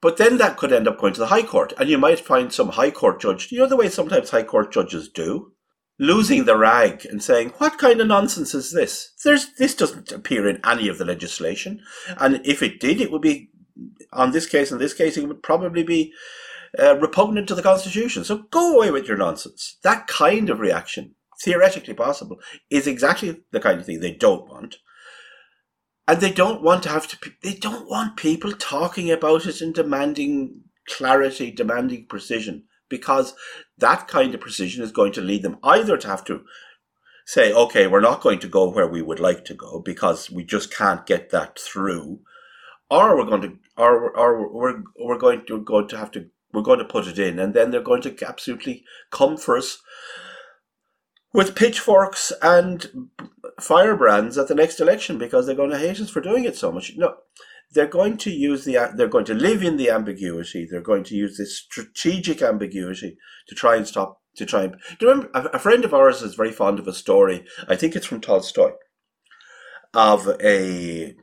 [0.01, 2.53] But then that could end up going to the High Court, and you might find
[2.53, 5.53] some High Court judge, you know the way sometimes High Court judges do?
[6.01, 9.11] Losing the rag and saying, what kind of nonsense is this?
[9.25, 11.81] There's, this doesn't appear in any of the legislation.
[12.17, 13.49] And if it did, it would be,
[14.13, 16.13] on this case and this case, it would probably be
[16.81, 18.23] uh, repugnant to the Constitution.
[18.23, 19.77] So go away with your nonsense.
[19.83, 24.77] That kind of reaction theoretically possible, is exactly the kind of thing they don't want.
[26.07, 29.73] And they don't want to have to, they don't want people talking about it and
[29.73, 33.35] demanding clarity, demanding precision, because
[33.77, 36.43] that kind of precision is going to lead them either to have to
[37.25, 40.43] say, okay, we're not going to go where we would like to go because we
[40.43, 42.19] just can't get that through,
[42.89, 46.63] or we're going to, or, or we're, we're going to, going to have to, we're
[46.63, 49.77] going to put it in, and then they're going to absolutely come for us
[51.33, 53.09] with pitchforks and
[53.59, 56.71] firebrands at the next election because they're going to hate us for doing it so
[56.71, 56.93] much.
[56.95, 57.15] No,
[57.71, 60.67] they're going to use the they're going to live in the ambiguity.
[60.69, 64.73] They're going to use this strategic ambiguity to try and stop to try and.
[64.99, 67.45] Do you remember a, friend of ours is very fond of a story.
[67.67, 68.71] I think it's from Tolstoy
[69.93, 71.15] of a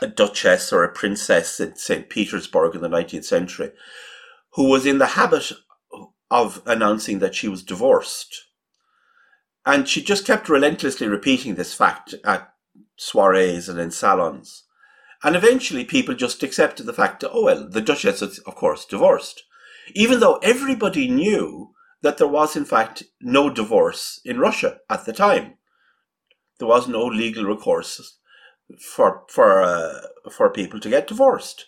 [0.00, 2.08] a duchess or a princess in St.
[2.08, 3.70] Petersburg in the 19th century
[4.54, 5.52] who was in the habit
[6.30, 8.51] of announcing that she was divorced
[9.64, 12.52] and she just kept relentlessly repeating this fact at
[12.96, 14.64] soirees and in salons.
[15.22, 18.84] And eventually people just accepted the fact that, oh, well, the Duchess is, of course,
[18.84, 19.44] divorced.
[19.94, 21.72] Even though everybody knew
[22.02, 25.54] that there was, in fact, no divorce in Russia at the time.
[26.58, 28.18] There was no legal recourse
[28.80, 31.66] for, for, uh, for people to get divorced.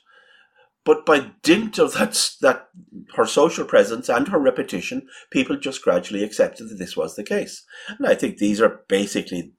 [0.85, 2.69] But by dint of that, that
[3.15, 7.65] her social presence and her repetition, people just gradually accepted that this was the case.
[7.89, 9.53] And I think these are basically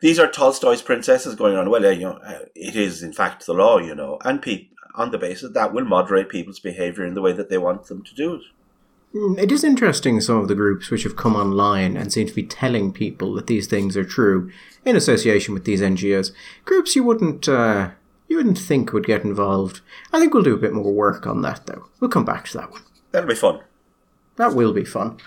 [0.00, 1.70] these are Tolstoy's princesses going on.
[1.70, 4.44] Well, you know, uh, it is in fact the law, you know, and
[4.94, 8.02] on the basis that will moderate people's behaviour in the way that they want them
[8.02, 8.42] to do it.
[9.14, 12.34] Mm, it is interesting some of the groups which have come online and seem to
[12.34, 14.50] be telling people that these things are true
[14.84, 16.32] in association with these NGOs.
[16.64, 17.90] Groups you wouldn't uh,
[18.34, 19.80] you wouldn't think would get involved.
[20.12, 21.88] I think we'll do a bit more work on that, though.
[22.00, 22.82] We'll come back to that one.
[23.12, 23.60] That'll be fun.
[24.34, 25.18] That will be fun.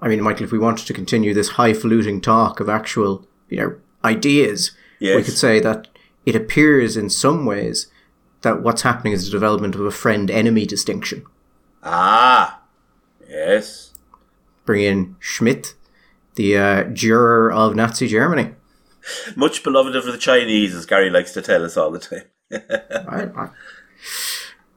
[0.00, 3.76] I mean, Michael, if we wanted to continue this highfalutin talk of actual, you know,
[4.02, 5.14] ideas, yes.
[5.14, 5.88] we could say that
[6.24, 7.88] it appears in some ways
[8.40, 11.26] that what's happening is the development of a friend-enemy distinction.
[11.82, 12.62] Ah,
[13.28, 13.92] yes.
[14.64, 15.74] Bring in Schmitt,
[16.36, 18.54] the uh, juror of Nazi Germany.
[19.36, 22.22] Much beloved of the Chinese, as Gary likes to tell us all the time.
[22.52, 23.50] I, I,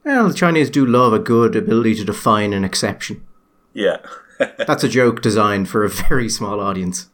[0.04, 3.26] well, the Chinese do love a good ability to define an exception.
[3.72, 3.98] Yeah.
[4.38, 7.10] That's a joke designed for a very small audience.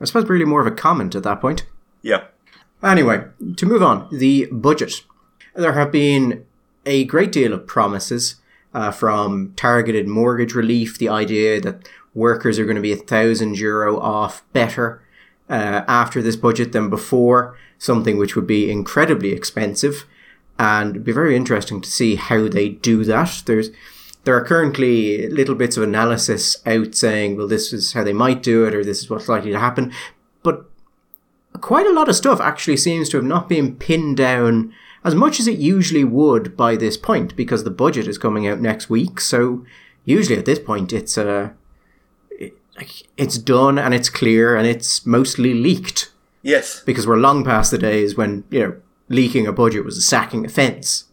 [0.00, 1.66] I suppose really more of a comment at that point.
[2.02, 2.24] Yeah.
[2.82, 3.24] Anyway,
[3.56, 5.02] to move on, the budget.
[5.54, 6.44] There have been
[6.86, 8.36] a great deal of promises
[8.72, 13.58] uh, from targeted mortgage relief, the idea that workers are going to be a thousand
[13.58, 15.02] euro off better
[15.48, 20.04] uh, after this budget than before, something which would be incredibly expensive.
[20.58, 23.42] And it'd be very interesting to see how they do that.
[23.46, 23.70] There's
[24.24, 28.42] there are currently little bits of analysis out saying, well, this is how they might
[28.42, 29.92] do it, or this is what's likely to happen.
[30.42, 30.68] But
[31.60, 35.40] quite a lot of stuff actually seems to have not been pinned down as much
[35.40, 39.20] as it usually would by this point, because the budget is coming out next week.
[39.20, 39.64] So
[40.04, 41.52] usually at this point, it's it,
[43.16, 46.10] it's done and it's clear and it's mostly leaked.
[46.42, 46.82] Yes.
[46.84, 48.76] Because we're long past the days when you know
[49.08, 51.04] leaking a budget was a sacking offence.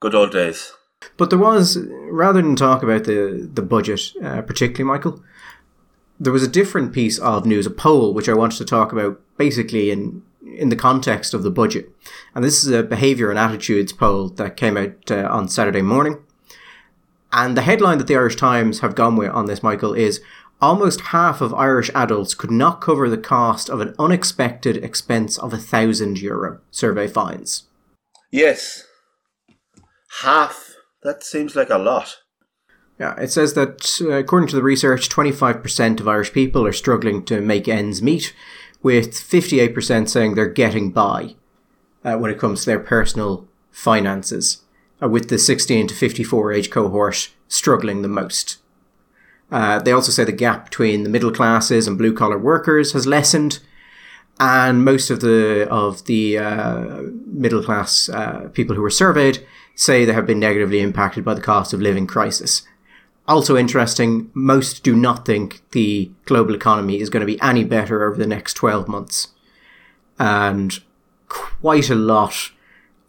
[0.00, 0.72] Good old days.
[1.16, 1.78] But there was,
[2.10, 5.22] rather than talk about the the budget uh, particularly, Michael,
[6.18, 9.20] there was a different piece of news, a poll, which I wanted to talk about,
[9.36, 10.22] basically in
[10.56, 11.90] in the context of the budget.
[12.34, 16.18] And this is a behaviour and attitudes poll that came out uh, on Saturday morning.
[17.32, 20.20] And the headline that the Irish Times have gone with on this, Michael, is
[20.62, 25.52] almost half of Irish adults could not cover the cost of an unexpected expense of
[25.52, 27.64] a thousand euro, survey finds.
[28.30, 28.84] Yes.
[30.22, 30.74] Half.
[31.02, 32.18] That seems like a lot.
[32.98, 37.24] Yeah, it says that uh, according to the research, 25% of Irish people are struggling
[37.24, 38.32] to make ends meet,
[38.82, 41.34] with 58% saying they're getting by
[42.04, 44.62] uh, when it comes to their personal finances,
[45.02, 48.58] uh, with the 16 to 54 age cohort struggling the most.
[49.52, 53.06] Uh, they also say the gap between the middle classes and blue collar workers has
[53.06, 53.60] lessened,
[54.40, 60.04] and most of the of the uh, middle class uh, people who were surveyed say
[60.04, 62.62] they have been negatively impacted by the cost of living crisis.
[63.28, 68.04] Also interesting, most do not think the global economy is going to be any better
[68.04, 69.28] over the next 12 months.
[70.18, 70.80] And
[71.28, 72.50] quite a lot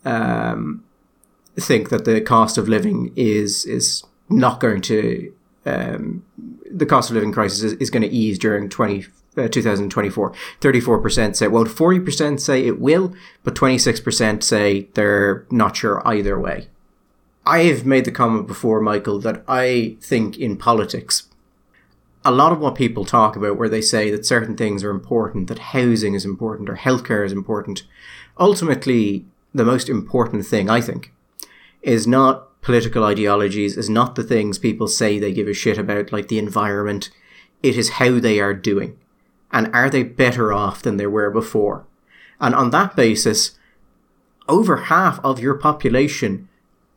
[0.05, 0.83] um,
[1.59, 5.33] think that the cost of living is is not going to
[5.65, 6.23] um,
[6.69, 9.05] the cost of living crisis is, is going to ease during 20,
[9.37, 10.33] uh, 2024.
[10.59, 16.67] 34% say won't, 40% say it will, but 26% say they're not sure either way.
[17.45, 21.29] I have made the comment before, Michael, that I think in politics,
[22.23, 25.49] a lot of what people talk about, where they say that certain things are important,
[25.49, 27.83] that housing is important or healthcare is important,
[28.39, 31.13] ultimately, the most important thing, I think,
[31.81, 36.11] is not political ideologies, is not the things people say they give a shit about,
[36.11, 37.09] like the environment.
[37.61, 38.97] It is how they are doing.
[39.51, 41.85] And are they better off than they were before?
[42.39, 43.51] And on that basis,
[44.49, 46.49] over half of your population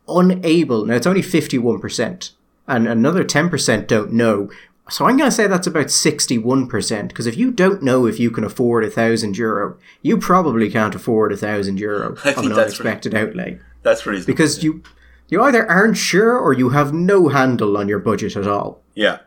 [0.09, 2.31] unable, now it's only 51%,
[2.67, 4.51] and another 10% don't know.
[4.89, 8.31] So I'm going to say that's about 61%, because if you don't know if you
[8.31, 13.13] can afford a thousand euro, you probably can't afford a thousand euro of an unexpected
[13.13, 13.61] pretty, outlay.
[13.83, 14.33] That's reasonable.
[14.33, 14.83] Because you,
[15.29, 18.81] you either aren't sure or you have no handle on your budget at all.
[18.95, 19.19] Yeah.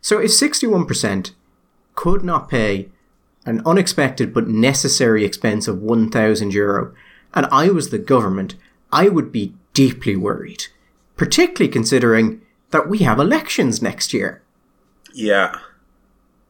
[0.00, 1.32] So if 61%
[1.94, 2.88] could not pay
[3.44, 6.94] an unexpected but necessary expense of 1,000 euro,
[7.34, 8.56] and I was the government,
[8.92, 10.66] I would be deeply worried,
[11.16, 12.40] particularly considering
[12.70, 14.42] that we have elections next year.
[15.12, 15.58] Yeah.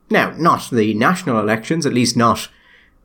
[0.08, 2.48] Now, not the national elections, at least not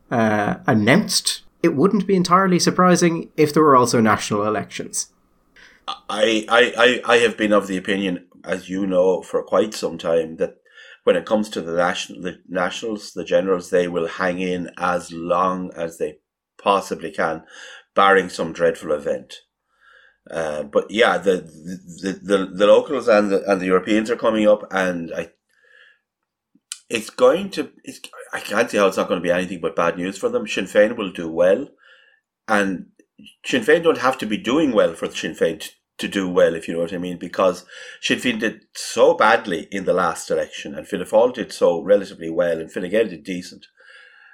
[0.10, 1.42] uh, announced.
[1.64, 5.11] It wouldn't be entirely surprising if there were also national elections.
[5.88, 9.98] I, I, I, I have been of the opinion, as you know, for quite some
[9.98, 10.56] time, that
[11.04, 15.12] when it comes to the national the nationals, the generals, they will hang in as
[15.12, 16.20] long as they
[16.62, 17.44] possibly can,
[17.96, 19.36] barring some dreadful event.
[20.30, 21.38] Uh, but yeah, the,
[22.02, 25.32] the the the locals and the and the Europeans are coming up, and I,
[26.90, 27.72] it's going to.
[27.84, 28.00] It's,
[28.32, 30.48] I can't see how it's not going to be anything but bad news for them.
[30.48, 31.68] Sinn Féin will do well,
[32.48, 32.86] and
[33.46, 36.56] Sinn Féin don't have to be doing well for Sinn Féin to, to do well,
[36.56, 37.66] if you know what I mean, because
[38.02, 42.30] Sinn Féin did so badly in the last election, and Fianna Fáil did so relatively
[42.30, 43.68] well, and Fine Gael did decent.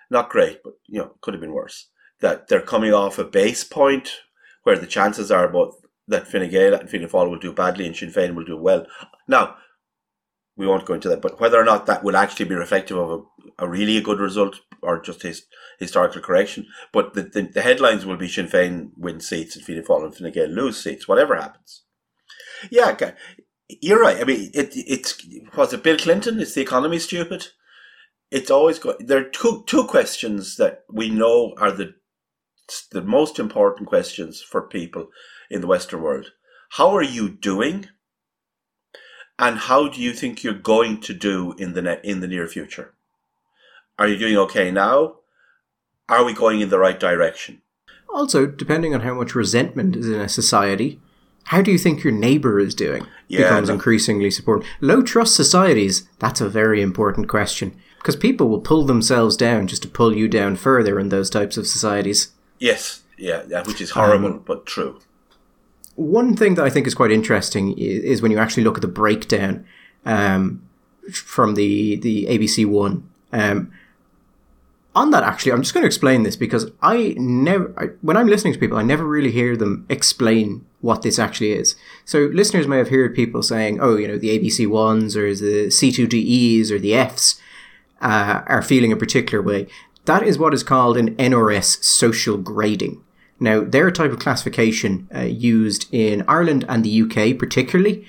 [0.10, 1.90] Not great, but you know, could have been worse.
[2.22, 4.22] That they're coming off a base point
[4.64, 5.76] where the chances are both
[6.08, 8.86] that Fine Gael and Fianna Fáil will do badly and Sinn Féin will do well.
[9.28, 9.58] Now,
[10.56, 13.10] we won't go into that, but whether or not that will actually be reflective of
[13.60, 15.46] a, a really a good result or just his
[15.80, 19.84] historical correction, but the, the, the headlines will be Sinn Féin win seats and Fianna
[19.84, 21.84] Fáil and Fine Gael lose seats, whatever happens.
[22.72, 22.96] Yeah,
[23.70, 24.20] you're right.
[24.20, 26.40] I mean, it, it's was it Bill Clinton?
[26.40, 27.48] Is the economy stupid?
[28.32, 28.96] It's always go.
[29.00, 31.96] There are two two questions that we know are the
[32.92, 35.08] the most important questions for people
[35.50, 36.32] in the Western world.
[36.72, 37.88] How are you doing?
[39.40, 42.48] And how do you think you're going to do in the ne- in the near
[42.48, 42.96] future?
[44.00, 45.16] Are you doing okay now?
[46.10, 47.62] Are we going in the right direction?
[48.10, 51.02] Also, depending on how much resentment is in a society,
[51.46, 53.06] how do you think your neighbour is doing?
[53.28, 53.74] Yeah, becomes no.
[53.76, 54.70] increasingly important.
[54.80, 57.78] Low trust societies, that's a very important question.
[57.98, 61.58] Because people will pull themselves down just to pull you down further in those types
[61.58, 62.32] of societies.
[62.60, 65.00] Yes, yeah, yeah which is horrible um, but true.
[65.96, 68.82] one thing that I think is quite interesting is, is when you actually look at
[68.82, 69.66] the breakdown
[70.06, 70.62] um,
[71.12, 73.10] from the the ABC one.
[73.34, 73.72] Um,
[74.98, 78.28] on that, actually, I'm just going to explain this because I never, I, when I'm
[78.28, 81.76] listening to people, I never really hear them explain what this actually is.
[82.04, 85.68] So listeners may have heard people saying, "Oh, you know, the ABC ones or the
[85.68, 87.40] C2DEs or the Fs
[88.02, 89.68] uh, are feeling a particular way."
[90.06, 93.04] That is what is called an NRS social grading.
[93.40, 98.06] Now, they're a type of classification uh, used in Ireland and the UK particularly.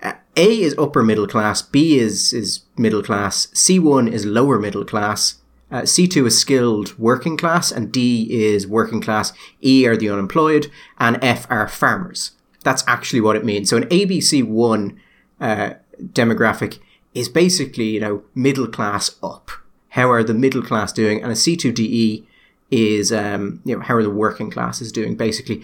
[0.00, 4.84] Uh, a is upper middle class, B is, is middle class, C1 is lower middle
[4.84, 5.41] class,
[5.72, 9.32] uh, C2 is skilled working class, and D is working class,
[9.64, 12.32] E are the unemployed, and F are farmers.
[12.62, 13.70] That's actually what it means.
[13.70, 14.96] So an ABC1
[15.40, 16.78] uh, demographic
[17.14, 19.50] is basically, you know, middle class up.
[19.90, 21.22] How are the middle class doing?
[21.22, 22.24] And a C2DE
[22.70, 25.16] is, um, you know, how are the working classes doing?
[25.16, 25.62] Basically,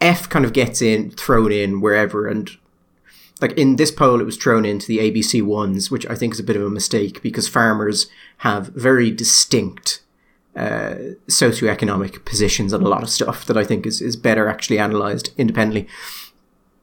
[0.00, 2.50] F kind of gets in, thrown in wherever, and
[3.40, 6.40] like in this poll, it was thrown into the ABC ones, which I think is
[6.40, 10.02] a bit of a mistake because farmers have very distinct
[10.54, 10.94] uh,
[11.28, 15.32] socioeconomic positions and a lot of stuff that I think is, is better actually analysed
[15.38, 15.88] independently.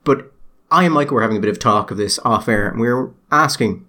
[0.03, 0.31] But
[0.71, 2.87] I and Michael were having a bit of talk of this off air, and we
[2.87, 3.87] were asking,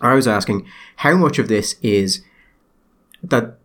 [0.00, 2.22] or I was asking, how much of this is
[3.22, 3.58] that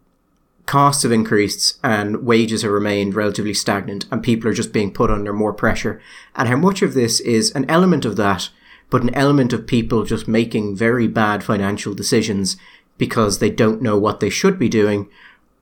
[0.66, 5.12] costs have increased and wages have remained relatively stagnant and people are just being put
[5.12, 6.02] under more pressure.
[6.36, 8.50] And how much of this is an element of that,
[8.90, 12.58] but an element of people just making very bad financial decisions
[12.98, 15.10] because they don't know what they should be doing,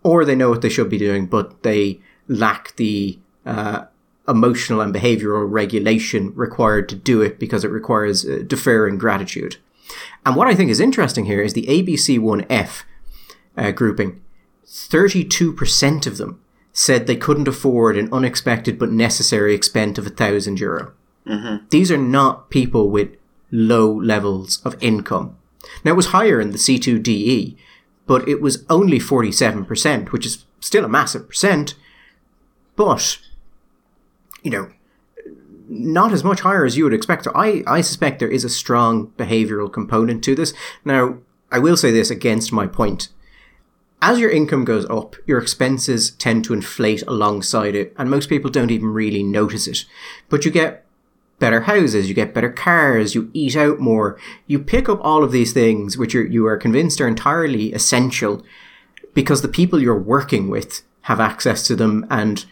[0.04, 3.86] or they know what they should be doing, but they lack the uh,
[4.28, 9.58] emotional and behavioral regulation required to do it because it requires uh, deferring gratitude.
[10.26, 12.84] And what I think is interesting here is the ABC1F
[13.58, 14.22] uh, grouping
[14.74, 20.60] 32% of them said they couldn't afford an unexpected but necessary expense of a thousand
[20.60, 20.94] euro.
[21.28, 21.68] Mm-hmm.
[21.70, 23.16] These are not people with
[23.52, 25.38] low levels of income.
[25.86, 27.56] Now it was higher in the C2DE,
[28.08, 31.76] but it was only 47%, which is still a massive percent,
[32.76, 33.20] but,
[34.42, 34.72] you know,
[35.70, 37.26] not as much higher as you would expect.
[37.26, 40.52] So I, I suspect there is a strong behavioral component to this.
[40.84, 41.20] Now,
[41.52, 43.10] I will say this against my point
[44.04, 48.52] as your income goes up, your expenses tend to inflate alongside it, and most people
[48.52, 49.86] don't even really notice it.
[50.28, 50.86] But you get
[51.40, 55.32] better houses, you get better cars, you eat out more, you pick up all of
[55.32, 58.44] these things which you're, you are convinced are entirely essential
[59.14, 62.46] because the people you're working with have access to them and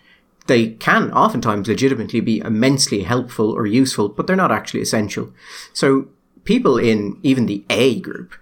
[0.48, 5.34] they can oftentimes legitimately be immensely helpful or useful, but they're not actually essential.
[5.74, 6.08] So
[6.46, 8.36] people in even the A group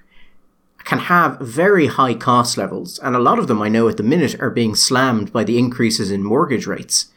[0.90, 4.02] can have very high cost levels, and a lot of them I know at the
[4.02, 7.12] minute are being slammed by the increases in mortgage rates.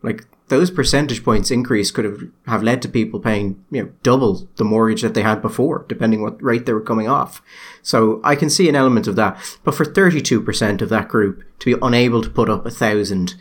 [0.00, 4.48] Like those percentage points increase could have, have led to people paying, you know, double
[4.56, 7.42] the mortgage that they had before, depending what rate they were coming off.
[7.82, 9.36] So I can see an element of that.
[9.62, 13.34] But for 32% of that group to be unable to put up a thousand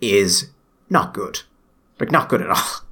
[0.00, 0.50] is
[0.88, 1.40] not good.
[1.98, 2.84] Like not good at all.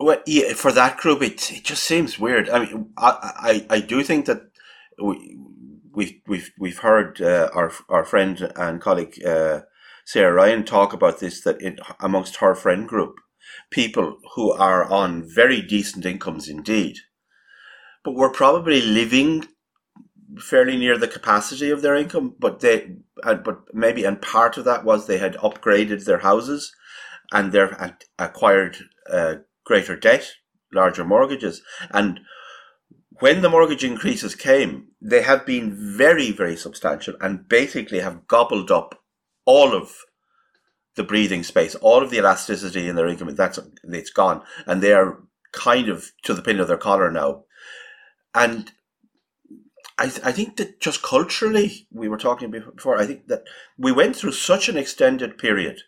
[0.00, 2.48] Well, yeah, for that group, it, it just seems weird.
[2.48, 4.47] I mean, I, I, I do think that
[5.02, 5.38] we,
[5.92, 9.60] we've we've we've heard uh, our our friend and colleague uh,
[10.04, 13.16] Sarah Ryan talk about this that in, amongst her friend group,
[13.70, 16.96] people who are on very decent incomes indeed,
[18.04, 19.46] but were probably living
[20.38, 24.84] fairly near the capacity of their income, but they but maybe and part of that
[24.84, 26.72] was they had upgraded their houses
[27.32, 27.66] and they
[28.18, 28.78] acquired
[29.10, 29.34] uh,
[29.64, 30.32] greater debt,
[30.72, 32.20] larger mortgages, and
[33.20, 38.70] when the mortgage increases came, they have been very, very substantial and basically have gobbled
[38.70, 39.02] up
[39.44, 39.96] all of
[40.96, 43.34] the breathing space, all of the elasticity in their income.
[43.34, 45.22] That's it's gone, and they are
[45.52, 47.44] kind of to the pin of their collar now.
[48.34, 48.72] And
[49.96, 52.98] I, th- I think that just culturally, we were talking before.
[52.98, 53.44] I think that
[53.78, 55.80] we went through such an extended period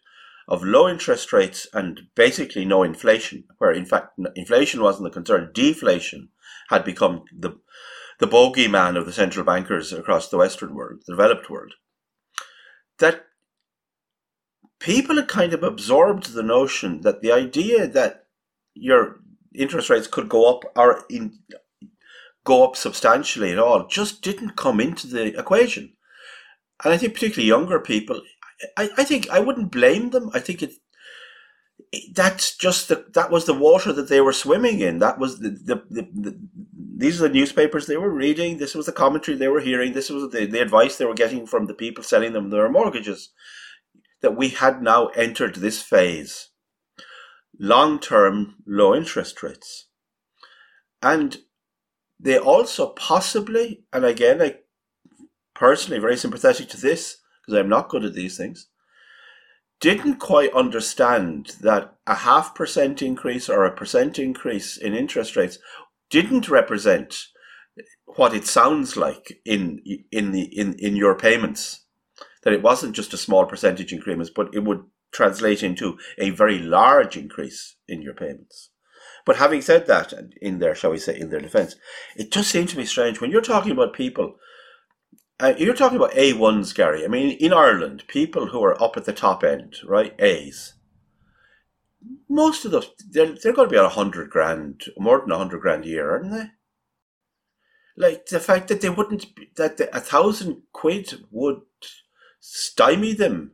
[0.48, 5.50] of low interest rates and basically no inflation, where in fact inflation wasn't the concern,
[5.54, 6.28] deflation
[6.70, 7.58] had become the
[8.20, 11.72] the bogeyman of the central bankers across the Western world, the developed world.
[12.98, 13.24] That
[14.78, 18.26] people had kind of absorbed the notion that the idea that
[18.74, 19.16] your
[19.54, 21.38] interest rates could go up or in,
[22.44, 25.94] go up substantially at all just didn't come into the equation.
[26.84, 28.20] And I think particularly younger people,
[28.76, 30.30] I, I think I wouldn't blame them.
[30.34, 30.74] I think it
[32.14, 34.98] that's just the that was the water that they were swimming in.
[34.98, 36.40] That was the the, the, the
[37.00, 38.58] these are the newspapers they were reading.
[38.58, 39.92] This was the commentary they were hearing.
[39.92, 43.30] This was the, the advice they were getting from the people selling them their mortgages.
[44.22, 46.48] That we had now entered this phase.
[47.58, 49.88] long term low interest rates.
[51.02, 51.38] And
[52.18, 54.56] they also possibly, and again, I
[55.54, 58.68] personally very sympathetic to this because I'm not good at these things,
[59.80, 65.58] didn't quite understand that a half percent increase or a percent increase in interest rates
[66.10, 67.26] didn't represent
[68.16, 69.80] what it sounds like in
[70.10, 71.86] in the in, in your payments.
[72.42, 76.58] That it wasn't just a small percentage increments, but it would translate into a very
[76.58, 78.70] large increase in your payments.
[79.26, 81.76] But having said that, in their, shall we say, in their defence,
[82.16, 84.36] it just seems to be strange when you're talking about people.
[85.38, 87.04] Uh, you're talking about A1s, Gary.
[87.04, 90.14] I mean, in Ireland, people who are up at the top end, right?
[90.18, 90.74] A's.
[92.32, 95.38] Most of those, they're, they're going to be at a hundred grand, more than a
[95.38, 96.46] hundred grand a year, aren't they?
[97.96, 101.62] Like the fact that they wouldn't, be, that the, a thousand quid would
[102.38, 103.52] stymie them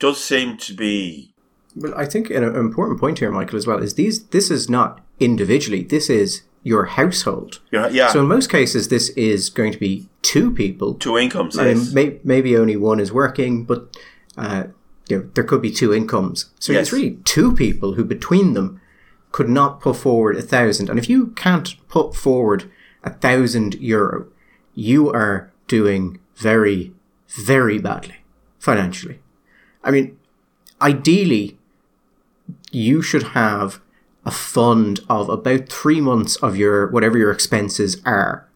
[0.00, 1.34] does seem to be.
[1.76, 4.26] Well, I think an important point here, Michael, as well, is these.
[4.28, 5.82] This is not individually.
[5.82, 7.60] This is your household.
[7.70, 8.08] Yeah, yeah.
[8.08, 11.56] So in most cases, this is going to be two people, two incomes.
[11.56, 11.92] Yes.
[11.92, 13.96] may, maybe only one is working, but
[14.36, 14.64] uh,
[15.12, 16.46] you know, there could be two incomes.
[16.58, 16.80] So Yes.
[16.82, 18.80] it's really two people who, between them,
[19.30, 20.88] could not put forward a thousand.
[20.90, 22.70] And if you can't put forward
[23.04, 24.26] a thousand euro,
[24.74, 26.92] you are doing very,
[27.28, 28.16] very badly
[28.58, 29.20] financially.
[29.84, 30.18] I mean,
[30.80, 31.58] ideally,
[32.70, 33.80] you should have
[34.24, 38.46] a fund of about three months of your whatever your expenses are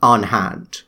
[0.00, 0.82] on hand.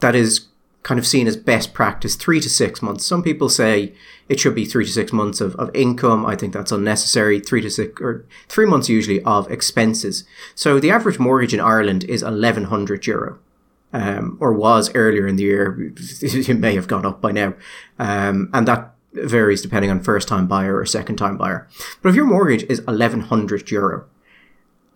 [0.00, 0.46] That is
[0.82, 3.04] kind of seen as best practice, three to six months.
[3.04, 3.92] Some people say
[4.28, 6.24] it should be three to six months of, of income.
[6.24, 7.38] I think that's unnecessary.
[7.40, 10.24] Three to six or three months usually of expenses.
[10.54, 13.38] So the average mortgage in Ireland is 1100 euro.
[13.92, 15.92] Um, or was earlier in the year.
[16.22, 17.54] It may have gone up by now.
[17.98, 21.68] Um, and that varies depending on first time buyer or second time buyer.
[22.00, 24.06] But if your mortgage is 1100 euro,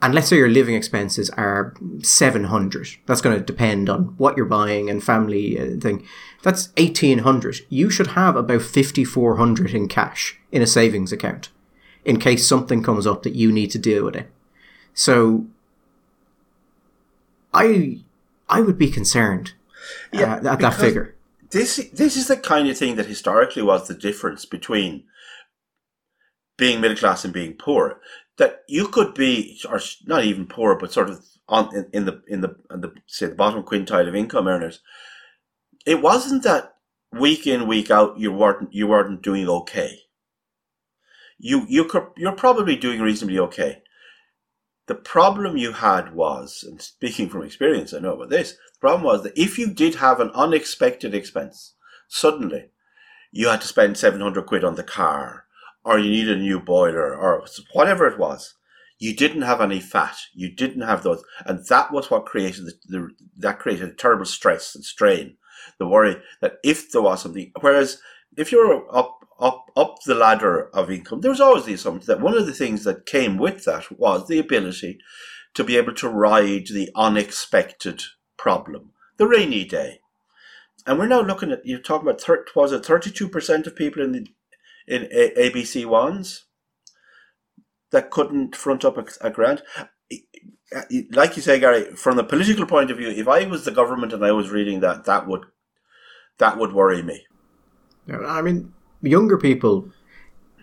[0.02, 4.44] and let's say your living expenses are 700, that's going to depend on what you're
[4.46, 6.06] buying and family uh, thing.
[6.42, 7.60] That's 1800.
[7.70, 11.48] You should have about 5400 in cash in a savings account
[12.04, 14.30] in case something comes up that you need to deal with it.
[14.92, 15.46] So
[17.52, 18.00] I
[18.48, 19.54] I would be concerned
[20.12, 21.14] Yeah, uh, at that figure.
[21.50, 25.04] this this is the kind of thing that historically was the difference between
[26.56, 28.00] being middle class and being poor.
[28.38, 32.22] That you could be, or not even poor, but sort of on in, in the
[32.26, 34.80] in the in the say the bottom quintile of income earners.
[35.86, 36.74] It wasn't that
[37.12, 40.00] week in week out you weren't you weren't doing okay.
[41.38, 43.82] You you could you're probably doing reasonably okay.
[44.86, 48.52] The problem you had was, and speaking from experience, I know about this.
[48.52, 51.74] The problem was that if you did have an unexpected expense,
[52.06, 52.70] suddenly
[53.32, 55.43] you had to spend 700 quid on the car,
[55.84, 58.54] or you need a new boiler, or whatever it was.
[58.98, 60.16] You didn't have any fat.
[60.32, 61.22] You didn't have those.
[61.44, 63.08] And that was what created the, the
[63.38, 65.36] that created terrible stress and strain.
[65.78, 68.00] The worry that if there was something, whereas
[68.36, 72.20] if you're up, up, up the ladder of income, there was always the assumption that
[72.20, 74.98] one of the things that came with that was the ability
[75.54, 78.02] to be able to ride the unexpected
[78.36, 80.00] problem, the rainy day.
[80.86, 84.12] And we're now looking at, you're talking about, thir- was it 32% of people in
[84.12, 84.26] the
[84.86, 86.44] in a- ABC ones
[87.90, 89.62] that couldn't front up a, a grant?
[91.12, 94.12] Like you say, Gary, from the political point of view, if I was the government
[94.12, 95.44] and I was reading that, that would
[96.38, 97.26] that would worry me.
[98.12, 99.88] I mean, younger people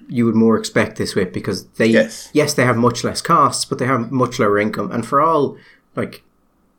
[0.10, 2.30] you would more expect this with because they Yes.
[2.34, 5.56] yes they have much less costs but they have much lower income and for all
[5.96, 6.24] like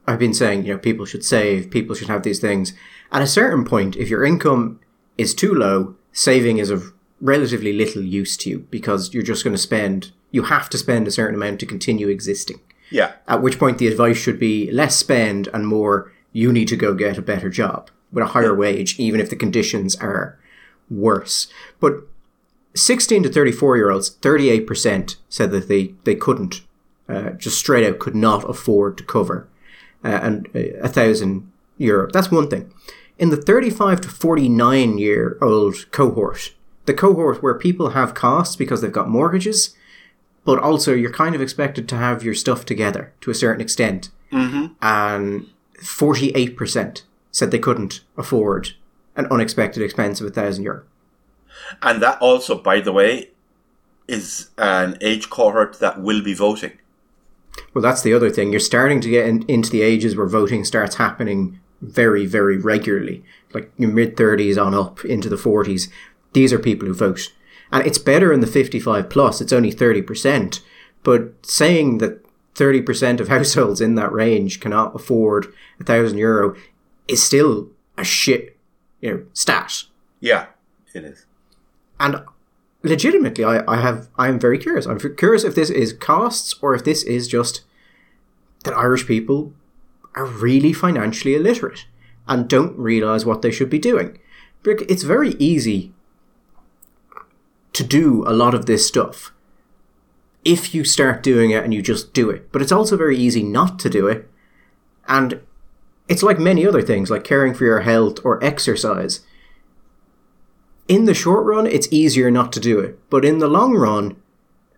[0.07, 2.74] I've been saying you know people should save people should have these things
[3.11, 4.80] at a certain point if your income
[5.16, 9.54] is too low saving is of relatively little use to you because you're just going
[9.54, 12.58] to spend you have to spend a certain amount to continue existing.
[12.90, 16.76] Yeah, at which point the advice should be less spend and more you need to
[16.76, 20.38] go get a better job with a higher wage even if the conditions are
[20.90, 21.48] worse.
[21.80, 22.02] But
[22.74, 26.62] 16 to 34 year olds 38% said that they, they couldn't
[27.08, 29.48] uh, just straight out could not afford to cover
[30.04, 32.10] uh, and uh, a thousand euro.
[32.10, 32.72] That's one thing.
[33.18, 36.52] In the 35 to 49 year old cohort
[36.86, 39.74] the cohort where people have costs because they've got mortgages
[40.44, 44.10] but also you're kind of expected to have your stuff together to a certain extent.
[44.32, 44.74] Mm-hmm.
[44.80, 45.46] And
[45.78, 48.72] 48% said they couldn't afford
[49.16, 50.82] an unexpected expense of a thousand euro.
[51.82, 53.30] and that also, by the way,
[54.08, 56.72] is an age cohort that will be voting.
[57.74, 58.50] Well, that's the other thing.
[58.50, 63.22] You're starting to get in, into the ages where voting starts happening very, very regularly,
[63.52, 65.88] like your mid 30s on up into the 40s.
[66.32, 67.32] These are people who vote.
[67.70, 70.60] And it's better in the 55 plus, it's only 30%.
[71.02, 72.24] But saying that
[72.54, 76.54] 30% of households in that range cannot afford a thousand euro
[77.08, 78.56] is still a shit,
[79.00, 79.84] you know, stat.
[80.20, 80.46] Yeah,
[80.94, 81.26] it is.
[81.98, 82.22] And
[82.82, 84.86] legitimately, I, I have, I'm very curious.
[84.86, 87.62] I'm curious if this is costs or if this is just
[88.64, 89.52] that Irish people
[90.14, 91.86] are really financially illiterate
[92.28, 94.18] and don't realize what they should be doing.
[94.64, 95.92] It's very easy
[97.72, 99.32] to do a lot of this stuff
[100.44, 102.50] if you start doing it and you just do it.
[102.52, 104.28] But it's also very easy not to do it.
[105.08, 105.40] And
[106.08, 109.20] it's like many other things, like caring for your health or exercise.
[110.88, 112.98] In the short run, it's easier not to do it.
[113.08, 114.16] But in the long run,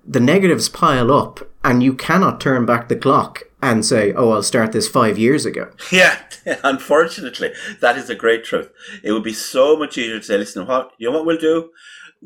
[0.07, 4.42] the negatives pile up and you cannot turn back the clock and say, oh, I'll
[4.42, 5.70] start this five years ago.
[5.90, 6.18] Yeah,
[6.62, 8.70] unfortunately, that is a great truth.
[9.03, 11.70] It would be so much easier to say, listen, what, you know what we'll do?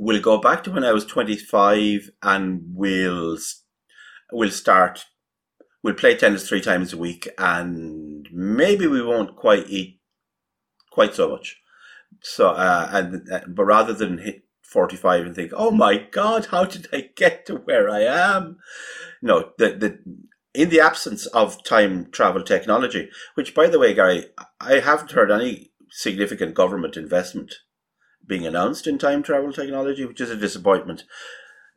[0.01, 3.37] We'll go back to when I was 25 and we'll,
[4.33, 5.07] we'll start,
[5.83, 10.01] we'll play tennis three times a week and maybe we won't quite eat
[10.93, 11.61] quite so much.
[12.23, 16.65] So, uh, and, uh, but rather than hit 45 and think, oh my God, how
[16.65, 18.59] did I get to where I am?
[19.21, 19.99] No, the, the,
[20.55, 24.27] in the absence of time travel technology, which, by the way, Gary,
[24.61, 27.55] I haven't heard any significant government investment
[28.29, 31.05] being announced in time travel technology, which is a disappointment.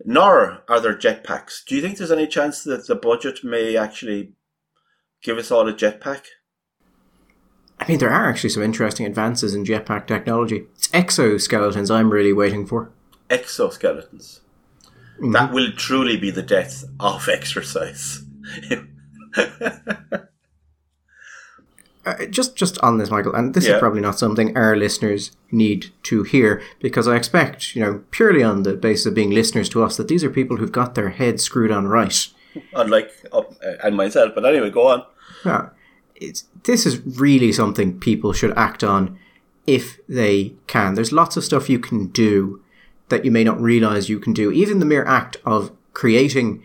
[0.03, 1.65] Nor are there jetpacks.
[1.65, 4.33] Do you think there's any chance that the budget may actually
[5.23, 6.25] give us all a jetpack?
[7.79, 10.67] I mean, there are actually some interesting advances in jetpack technology.
[10.75, 12.91] It's exoskeletons I'm really waiting for.
[13.29, 14.41] Exoskeletons.
[15.15, 15.31] Mm-hmm.
[15.31, 18.23] That will truly be the death of exercise.
[22.05, 23.75] uh, just just on this, Michael, and this yeah.
[23.75, 28.41] is probably not something our listeners need to hear because I expect, you know, purely
[28.43, 31.09] on the basis of being listeners to us, that these are people who've got their
[31.09, 32.27] heads screwed on right.
[32.73, 33.43] Unlike uh,
[33.83, 35.05] and myself, but anyway, go on.
[35.45, 35.69] Yeah,
[36.15, 39.17] it's, this is really something people should act on
[39.67, 40.95] if they can.
[40.95, 42.61] There's lots of stuff you can do
[43.09, 44.51] that you may not realize you can do.
[44.51, 46.63] Even the mere act of creating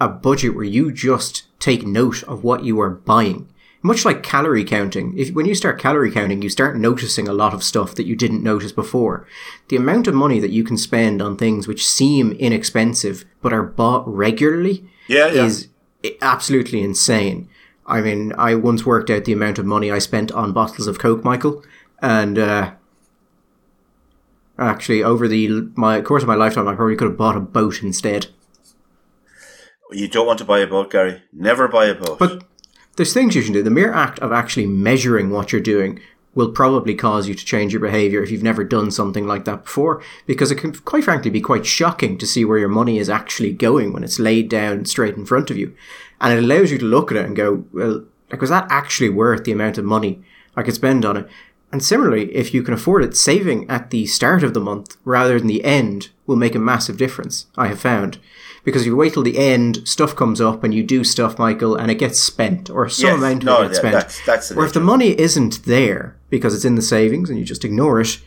[0.00, 3.48] a budget where you just take note of what you are buying.
[3.86, 7.54] Much like calorie counting, if when you start calorie counting, you start noticing a lot
[7.54, 9.28] of stuff that you didn't notice before.
[9.68, 13.62] The amount of money that you can spend on things which seem inexpensive but are
[13.62, 15.44] bought regularly yeah, yeah.
[15.44, 15.68] is
[16.20, 17.48] absolutely insane.
[17.86, 20.98] I mean, I once worked out the amount of money I spent on bottles of
[20.98, 21.62] Coke, Michael,
[22.02, 22.72] and uh,
[24.58, 27.84] actually, over the my course of my lifetime, I probably could have bought a boat
[27.84, 28.26] instead.
[29.92, 31.22] You don't want to buy a boat, Gary.
[31.32, 32.18] Never buy a boat.
[32.18, 32.42] But
[32.96, 33.62] there's things you can do.
[33.62, 36.00] The mere act of actually measuring what you're doing
[36.34, 39.64] will probably cause you to change your behavior if you've never done something like that
[39.64, 43.08] before, because it can, quite frankly, be quite shocking to see where your money is
[43.08, 45.74] actually going when it's laid down straight in front of you.
[46.20, 49.08] And it allows you to look at it and go, well, like, was that actually
[49.08, 50.22] worth the amount of money
[50.54, 51.28] I could spend on it?
[51.72, 55.38] And similarly, if you can afford it, saving at the start of the month rather
[55.38, 58.18] than the end will make a massive difference, I have found
[58.66, 61.76] because if you wait till the end, stuff comes up and you do stuff, Michael,
[61.76, 63.92] and it gets spent or some yes, amount no, of it gets spent.
[63.92, 67.44] That's, that's or if the money isn't there because it's in the savings and you
[67.44, 68.20] just ignore it,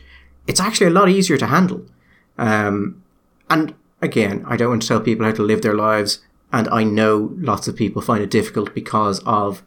[0.46, 1.84] it's actually a lot easier to handle.
[2.38, 3.02] Um,
[3.50, 6.20] and again, I don't want to tell people how to live their lives,
[6.50, 9.62] and I know lots of people find it difficult because of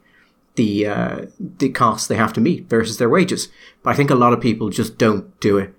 [0.56, 3.50] the uh, the costs they have to meet versus their wages.
[3.84, 5.72] But I think a lot of people just don't do it,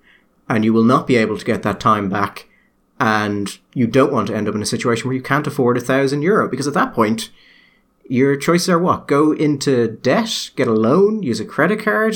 [0.47, 2.47] and you will not be able to get that time back
[2.99, 5.81] and you don't want to end up in a situation where you can't afford a
[5.81, 7.31] thousand euro because at that point
[8.07, 9.07] your choices are what?
[9.07, 12.15] Go into debt get a loan use a credit card.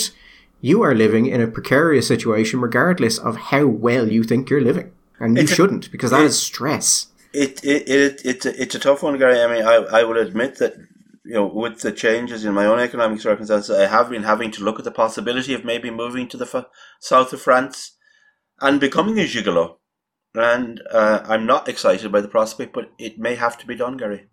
[0.62, 4.92] You are living in a precarious situation regardless of how well you think you're living
[5.20, 7.08] and you shouldn't because that it, is stress.
[7.34, 9.42] It, it, it, it's, a, it's a tough one gary.
[9.42, 10.76] I mean I, I will admit that
[11.26, 14.64] you know, with the changes in my own economic circumstances, I have been having to
[14.64, 16.66] look at the possibility of maybe moving to the f-
[17.00, 17.98] south of France
[18.62, 19.80] and becoming a gigolo
[20.36, 23.98] and uh, I'm not excited by the prospect, but it may have to be done,
[23.98, 24.28] Gary.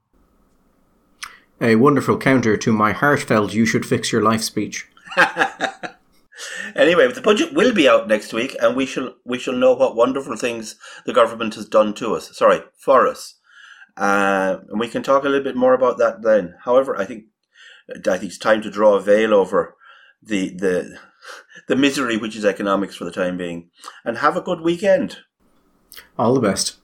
[1.61, 4.89] A wonderful counter to my heartfelt "You should fix your life" speech.
[6.77, 9.97] anyway, the budget will be out next week, and we shall we shall know what
[9.97, 12.37] wonderful things the government has done to us.
[12.37, 13.37] Sorry, for us,
[13.97, 16.57] uh, and we can talk a little bit more about that then.
[16.65, 17.25] However, I think
[17.91, 19.77] I think it's time to draw a veil over
[20.23, 20.99] the the
[21.67, 23.71] the misery which is economics for the time being,
[24.05, 25.19] and have a good weekend.
[26.19, 26.77] All the best.